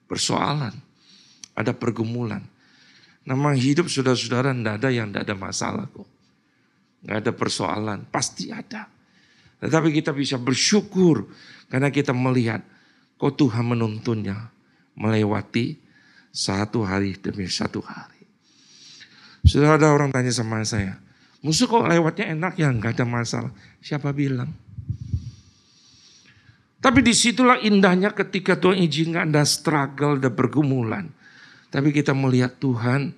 persoalan, 0.07 0.75
ada 1.55 1.71
pergumulan. 1.71 2.43
Nama 3.27 3.49
hidup 3.55 3.91
saudara-saudara 3.91 4.55
tidak 4.55 4.75
ada 4.83 4.89
yang 4.91 5.07
tidak 5.11 5.23
ada 5.27 5.35
masalah 5.35 5.85
kok. 5.87 6.07
Nggak 7.03 7.17
ada 7.23 7.31
persoalan, 7.31 7.99
pasti 8.07 8.51
ada. 8.51 8.87
Tetapi 9.63 9.89
kita 9.95 10.11
bisa 10.11 10.35
bersyukur 10.37 11.27
karena 11.67 11.91
kita 11.91 12.11
melihat 12.11 12.63
kok 13.17 13.33
Tuhan 13.39 13.65
menuntunnya 13.67 14.51
melewati 14.95 15.79
satu 16.31 16.85
hari 16.85 17.17
demi 17.17 17.49
satu 17.49 17.81
hari. 17.81 18.23
Sudah 19.47 19.79
ada 19.79 19.95
orang 19.95 20.11
tanya 20.11 20.29
sama 20.29 20.59
saya, 20.67 20.99
musuh 21.39 21.71
kok 21.71 21.87
lewatnya 21.87 22.35
enak 22.35 22.53
ya 22.59 22.67
nggak 22.67 22.99
ada 22.99 23.05
masalah. 23.07 23.51
Siapa 23.79 24.11
bilang? 24.11 24.66
Tapi 26.77 27.01
di 27.01 27.13
situlah 27.13 27.57
indahnya 27.57 28.13
ketika 28.13 28.53
Tuhan 28.53 28.77
izinkan 28.77 29.33
ada 29.33 29.41
struggle, 29.43 30.21
ada 30.21 30.29
pergumulan. 30.29 31.09
Tapi 31.73 31.89
kita 31.89 32.13
melihat 32.13 32.61
Tuhan, 32.61 33.11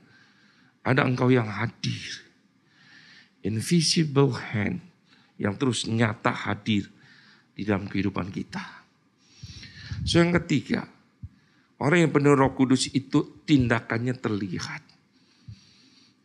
ada 0.83 1.03
engkau 1.03 1.27
yang 1.27 1.47
hadir. 1.47 2.23
Invisible 3.43 4.35
hand 4.35 4.79
yang 5.39 5.55
terus 5.55 5.87
nyata 5.87 6.31
hadir 6.31 6.87
di 7.55 7.67
dalam 7.67 7.87
kehidupan 7.87 8.31
kita. 8.31 8.63
So 10.07 10.23
yang 10.23 10.31
ketiga, 10.43 10.87
orang 11.79 12.07
yang 12.07 12.11
penuh 12.11 12.35
roh 12.35 12.55
kudus 12.55 12.91
itu 12.91 13.43
tindakannya 13.43 14.15
terlihat. 14.15 14.83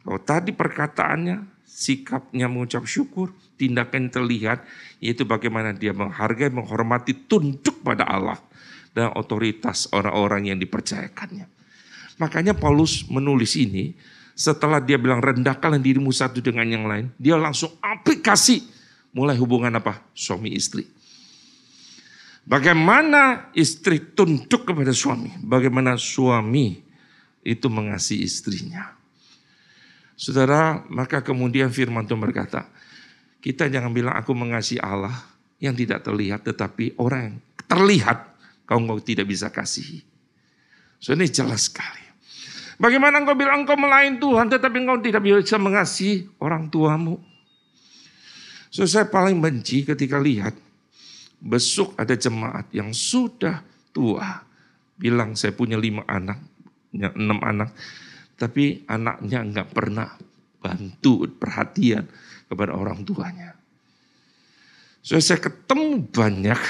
Kalau 0.04 0.20
tadi 0.22 0.54
perkataannya 0.54 1.53
sikapnya 1.74 2.46
mengucap 2.46 2.86
syukur, 2.86 3.34
tindakan 3.58 4.06
terlihat, 4.06 4.62
yaitu 5.02 5.26
bagaimana 5.26 5.74
dia 5.74 5.90
menghargai, 5.90 6.54
menghormati, 6.54 7.26
tunduk 7.26 7.82
pada 7.82 8.06
Allah. 8.06 8.38
dan 8.94 9.10
otoritas 9.18 9.90
orang-orang 9.90 10.54
yang 10.54 10.58
dipercayakannya. 10.62 11.50
Makanya 12.14 12.54
Paulus 12.54 13.02
menulis 13.10 13.58
ini 13.58 13.90
setelah 14.38 14.78
dia 14.78 14.94
bilang 14.94 15.18
rendahkanlah 15.18 15.82
dirimu 15.82 16.14
satu 16.14 16.38
dengan 16.38 16.62
yang 16.62 16.86
lain, 16.86 17.10
dia 17.18 17.34
langsung 17.34 17.74
aplikasi 17.82 18.62
mulai 19.10 19.34
hubungan 19.34 19.74
apa? 19.74 19.98
Suami 20.14 20.54
istri. 20.54 20.86
Bagaimana 22.46 23.50
istri 23.56 23.98
tunduk 24.14 24.62
kepada 24.62 24.94
suami, 24.94 25.32
bagaimana 25.42 25.98
suami 25.98 26.78
itu 27.42 27.66
mengasihi 27.66 28.22
istrinya. 28.22 28.94
Saudara, 30.14 30.86
maka 30.86 31.20
kemudian 31.20 31.74
firman 31.74 32.06
Tuhan 32.06 32.22
berkata, 32.22 32.70
kita 33.42 33.66
jangan 33.68 33.90
bilang 33.90 34.14
aku 34.14 34.30
mengasihi 34.32 34.78
Allah 34.78 35.14
yang 35.58 35.74
tidak 35.74 36.06
terlihat, 36.06 36.46
tetapi 36.46 36.96
orang 36.96 37.20
yang 37.28 37.36
terlihat 37.66 38.18
kau, 38.64 38.80
kau 38.80 39.00
tidak 39.02 39.28
bisa 39.28 39.50
kasihi. 39.50 40.00
So 41.02 41.12
ini 41.12 41.28
jelas 41.28 41.68
sekali. 41.68 42.04
Bagaimana 42.80 43.22
engkau 43.22 43.38
bilang 43.38 43.62
engkau 43.62 43.78
melain 43.78 44.18
Tuhan 44.18 44.50
tetapi 44.50 44.76
engkau 44.82 44.98
tidak 44.98 45.22
bisa 45.22 45.60
mengasihi 45.60 46.26
orang 46.42 46.66
tuamu. 46.66 47.20
So 48.74 48.82
saya 48.88 49.06
paling 49.06 49.38
benci 49.38 49.86
ketika 49.86 50.18
lihat 50.18 50.58
besok 51.38 51.94
ada 51.94 52.18
jemaat 52.18 52.66
yang 52.74 52.90
sudah 52.90 53.62
tua. 53.94 54.42
Bilang 54.98 55.38
saya 55.38 55.54
punya 55.54 55.78
lima 55.78 56.02
anak, 56.06 56.38
enam 56.94 57.38
anak. 57.42 57.70
Tapi 58.34 58.84
anaknya 58.90 59.40
enggak 59.42 59.68
pernah 59.70 60.10
bantu 60.58 61.28
perhatian 61.28 62.08
kepada 62.50 62.74
orang 62.74 63.04
tuanya. 63.06 63.54
So 65.04 65.20
saya 65.20 65.38
ketemu 65.38 66.08
banyak 66.08 66.60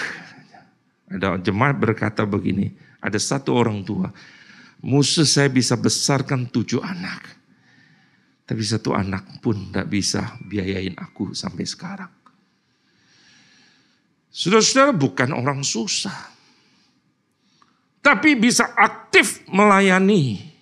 ada 1.15 1.39
jemaat 1.39 1.79
berkata 1.79 2.27
begini, 2.27 2.75
ada 2.99 3.21
satu 3.21 3.55
orang 3.55 3.85
tua, 3.85 4.09
musuh 4.83 5.29
saya 5.29 5.47
bisa 5.53 5.77
besarkan 5.77 6.49
tujuh 6.51 6.81
anak. 6.83 7.23
Tapi 8.45 8.61
satu 8.61 8.93
anak 8.93 9.41
pun 9.41 9.71
tidak 9.71 9.89
bisa 9.89 10.37
biayain 10.45 10.97
aku 11.01 11.33
sampai 11.33 11.65
sekarang. 11.65 12.13
Saudara-saudara 14.29 14.93
bukan 14.93 15.31
orang 15.33 15.63
susah. 15.65 16.35
Tapi 18.05 18.37
bisa 18.37 18.77
aktif 18.77 19.47
melayani. 19.49 20.54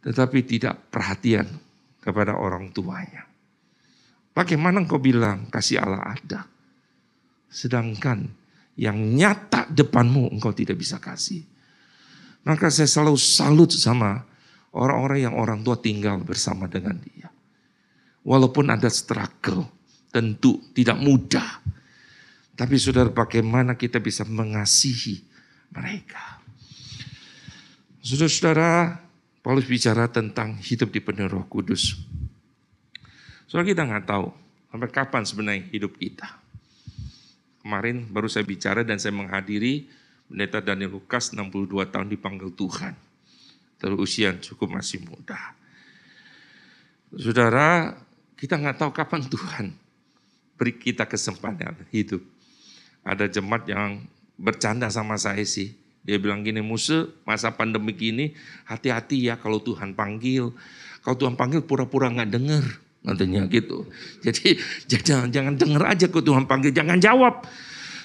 Tetapi 0.00 0.38
tidak 0.48 0.88
perhatian 0.88 1.46
kepada 2.00 2.36
orang 2.36 2.72
tuanya. 2.72 3.28
Bagaimana 4.32 4.80
engkau 4.80 4.96
bilang 4.96 5.52
kasih 5.52 5.82
Allah 5.82 6.16
ada? 6.16 6.40
Sedangkan 7.50 8.24
yang 8.80 8.96
nyata 8.96 9.68
depanmu 9.68 10.32
engkau 10.32 10.56
tidak 10.56 10.80
bisa 10.80 10.96
kasih. 10.96 11.44
Maka 12.48 12.72
saya 12.72 12.88
selalu 12.88 13.20
salut 13.20 13.68
sama 13.68 14.24
orang-orang 14.72 15.28
yang 15.28 15.34
orang 15.36 15.60
tua 15.60 15.76
tinggal 15.76 16.16
bersama 16.24 16.64
dengan 16.64 16.96
dia. 16.96 17.28
Walaupun 18.24 18.72
ada 18.72 18.88
struggle, 18.88 19.68
tentu 20.08 20.60
tidak 20.72 20.96
mudah. 20.96 21.60
Tapi 22.56 22.76
saudara 22.76 23.12
bagaimana 23.12 23.76
kita 23.76 24.00
bisa 24.00 24.24
mengasihi 24.24 25.20
mereka. 25.72 26.40
Saudara-saudara, 28.00 28.96
Paulus 29.40 29.64
bicara 29.64 30.04
tentang 30.12 30.60
hidup 30.60 30.92
di 30.92 31.00
penuh 31.00 31.24
roh 31.24 31.48
kudus. 31.48 31.96
Soalnya 33.48 33.72
kita 33.72 33.82
nggak 33.88 34.06
tahu 34.06 34.28
sampai 34.68 34.90
kapan 34.92 35.22
sebenarnya 35.24 35.62
hidup 35.72 35.96
kita. 35.96 36.28
Kemarin 37.64 38.08
baru 38.08 38.28
saya 38.28 38.44
bicara 38.44 38.84
dan 38.84 39.00
saya 39.00 39.16
menghadiri 39.16 39.88
pendeta 40.28 40.60
Daniel 40.60 41.00
Lukas 41.00 41.32
62 41.32 41.88
tahun 41.88 42.08
dipanggil 42.12 42.52
Tuhan. 42.52 42.94
Terus 43.80 43.96
usia 43.96 44.36
cukup 44.36 44.76
masih 44.76 45.00
muda. 45.08 45.56
Saudara, 47.16 47.96
kita 48.36 48.60
nggak 48.60 48.76
tahu 48.76 48.90
kapan 48.92 49.24
Tuhan 49.24 49.66
beri 50.60 50.76
kita 50.76 51.08
kesempatan 51.08 51.88
hidup. 51.88 52.20
Ada 53.00 53.32
jemaat 53.32 53.64
yang 53.64 54.04
bercanda 54.36 54.92
sama 54.92 55.16
saya 55.16 55.40
sih. 55.48 55.79
Dia 56.00 56.16
bilang 56.16 56.40
gini, 56.40 56.64
musuh 56.64 57.12
masa 57.28 57.52
pandemi 57.52 57.92
gini 57.92 58.32
hati-hati 58.64 59.28
ya 59.28 59.36
kalau 59.36 59.60
Tuhan 59.60 59.92
panggil. 59.92 60.52
Kalau 61.04 61.16
Tuhan 61.16 61.36
panggil 61.36 61.64
pura-pura 61.64 62.08
nggak 62.08 62.30
dengar 62.32 62.64
nantinya 63.00 63.48
gitu. 63.48 63.88
Jadi 64.20 64.56
jangan 64.90 65.28
jangan 65.32 65.54
dengar 65.56 65.82
aja 65.92 66.06
ke 66.08 66.20
Tuhan 66.20 66.44
panggil, 66.44 66.72
jangan 66.72 67.00
jawab. 67.00 67.44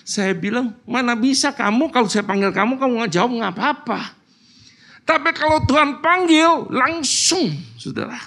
Saya 0.05 0.37
bilang, 0.37 0.77
mana 0.85 1.17
bisa 1.17 1.49
kamu 1.49 1.89
kalau 1.89 2.05
saya 2.05 2.21
panggil 2.21 2.53
kamu, 2.53 2.77
kamu 2.77 2.91
nggak 3.01 3.13
jawab 3.15 3.31
nggak 3.41 3.53
apa-apa. 3.57 3.99
Tapi 5.05 5.29
kalau 5.33 5.65
Tuhan 5.65 6.01
panggil, 6.01 6.69
langsung, 6.69 7.49
saudara. 7.77 8.17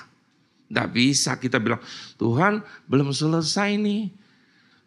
Nggak 0.69 0.89
bisa 0.91 1.39
kita 1.39 1.63
bilang, 1.63 1.79
Tuhan 2.19 2.67
belum 2.91 3.15
selesai 3.15 3.79
nih. 3.79 4.11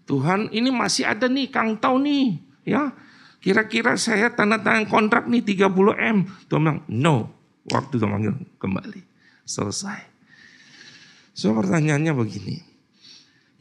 Tuhan 0.03 0.51
ini 0.51 0.67
masih 0.67 1.07
ada 1.07 1.31
nih, 1.31 1.47
Kang 1.47 1.79
tahu 1.79 2.03
nih. 2.03 2.35
ya 2.67 2.91
Kira-kira 3.41 3.97
saya 3.97 4.29
tanda 4.29 4.61
tangan 4.61 4.85
kontrak 4.85 5.25
nih 5.25 5.41
30 5.41 5.97
M. 5.97 6.17
Tuhan 6.45 6.61
bilang, 6.61 6.79
no. 6.85 7.33
Waktu 7.73 7.97
Tuhan 7.97 8.13
panggil 8.13 8.35
kembali. 8.61 9.01
Selesai. 9.45 10.01
So 11.33 11.57
pertanyaannya 11.57 12.13
begini. 12.13 12.61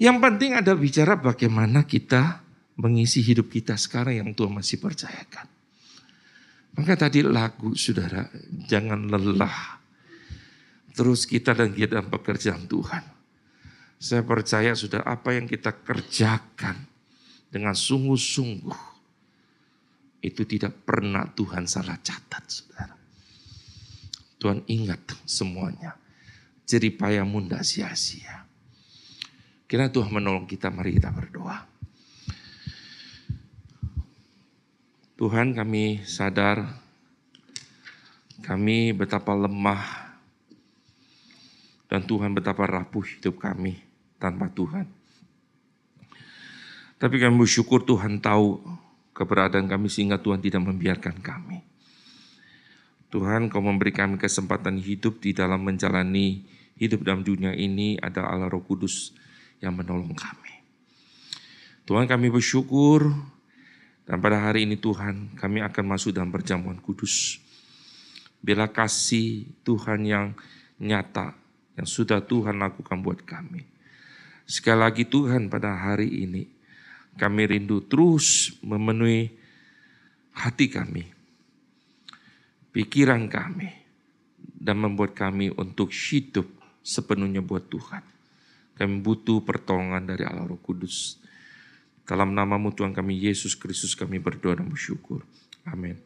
Yang 0.01 0.17
penting 0.21 0.51
ada 0.57 0.73
bicara 0.77 1.17
bagaimana 1.17 1.85
kita 1.89 2.45
mengisi 2.81 3.21
hidup 3.21 3.53
kita 3.53 3.77
sekarang 3.77 4.21
yang 4.21 4.31
Tuhan 4.33 4.53
masih 4.53 4.81
percayakan. 4.81 5.49
Maka 6.77 6.97
tadi 6.97 7.21
lagu 7.21 7.77
saudara, 7.77 8.29
jangan 8.69 9.09
lelah. 9.09 9.81
Terus 10.97 11.25
kita 11.29 11.53
dan 11.53 11.73
kita 11.73 12.01
dalam 12.01 12.09
pekerjaan 12.09 12.65
Tuhan. 12.65 13.05
Saya 14.01 14.25
percaya 14.25 14.73
sudah 14.73 15.05
apa 15.05 15.37
yang 15.37 15.45
kita 15.45 15.77
kerjakan 15.85 16.77
dengan 17.53 17.77
sungguh-sungguh. 17.77 19.00
Itu 20.21 20.45
tidak 20.45 20.85
pernah 20.85 21.25
Tuhan 21.33 21.65
salah 21.65 21.97
catat 22.01 22.45
saudara. 22.49 22.97
Tuhan 24.41 24.65
ingat 24.69 25.01
semuanya 25.29 26.01
jeripayamu 26.71 27.43
tidak 27.45 27.67
sia-sia. 27.67 28.47
Kira 29.67 29.91
Tuhan 29.91 30.15
menolong 30.15 30.47
kita, 30.47 30.71
mari 30.71 30.95
kita 30.95 31.11
berdoa. 31.11 31.67
Tuhan 35.19 35.53
kami 35.53 36.01
sadar 36.09 36.65
kami 38.41 38.97
betapa 38.97 39.37
lemah 39.37 39.85
dan 41.93 42.01
Tuhan 42.09 42.33
betapa 42.33 42.65
rapuh 42.65 43.05
hidup 43.05 43.37
kami 43.37 43.77
tanpa 44.17 44.49
Tuhan. 44.49 44.89
Tapi 46.97 47.17
kami 47.21 47.37
bersyukur 47.37 47.85
Tuhan 47.85 48.17
tahu 48.17 48.65
keberadaan 49.21 49.69
kami 49.69 49.93
sehingga 49.93 50.17
Tuhan 50.17 50.41
tidak 50.41 50.65
membiarkan 50.65 51.21
kami. 51.21 51.61
Tuhan 53.13 53.53
kau 53.53 53.61
memberi 53.61 53.93
kami 53.93 54.17
kesempatan 54.17 54.81
hidup 54.81 55.21
di 55.21 55.37
dalam 55.37 55.61
menjalani 55.61 56.41
hidup 56.81 57.05
dalam 57.05 57.21
dunia 57.21 57.53
ini 57.53 58.01
ada 58.01 58.25
Allah 58.25 58.49
Roh 58.49 58.65
Kudus 58.65 59.13
yang 59.61 59.77
menolong 59.77 60.17
kami. 60.17 60.53
Tuhan 61.85 62.09
kami 62.09 62.33
bersyukur 62.33 63.13
dan 64.09 64.17
pada 64.25 64.41
hari 64.41 64.65
ini 64.65 64.81
Tuhan 64.81 65.37
kami 65.37 65.61
akan 65.61 65.85
masuk 65.85 66.17
dalam 66.17 66.33
perjamuan 66.33 66.81
kudus. 66.81 67.43
Bila 68.41 68.71
kasih 68.73 69.45
Tuhan 69.67 70.09
yang 70.09 70.33
nyata 70.81 71.37
yang 71.77 71.85
sudah 71.85 72.25
Tuhan 72.25 72.57
lakukan 72.57 73.05
buat 73.05 73.21
kami. 73.27 73.69
Sekali 74.49 74.81
lagi 74.81 75.05
Tuhan 75.05 75.53
pada 75.53 75.77
hari 75.77 76.09
ini 76.25 76.60
kami 77.17 77.43
rindu 77.51 77.83
terus 77.87 78.55
memenuhi 78.63 79.31
hati 80.37 80.71
kami, 80.71 81.05
pikiran 82.71 83.27
kami, 83.27 83.71
dan 84.61 84.77
membuat 84.79 85.17
kami 85.17 85.49
untuk 85.57 85.91
hidup 85.91 86.47
sepenuhnya 86.85 87.41
buat 87.41 87.67
Tuhan. 87.73 88.05
Kami 88.77 88.95
butuh 89.05 89.45
pertolongan 89.45 90.09
dari 90.09 90.25
Allah 90.25 90.49
Roh 90.49 90.61
Kudus. 90.61 91.21
Dalam 92.05 92.33
namamu 92.33 92.73
Tuhan 92.73 92.97
kami 92.97 93.21
Yesus 93.29 93.55
Kristus 93.55 93.93
kami 93.93 94.19
berdoa 94.19 94.57
dan 94.57 94.67
bersyukur. 94.67 95.23
Amin. 95.69 96.01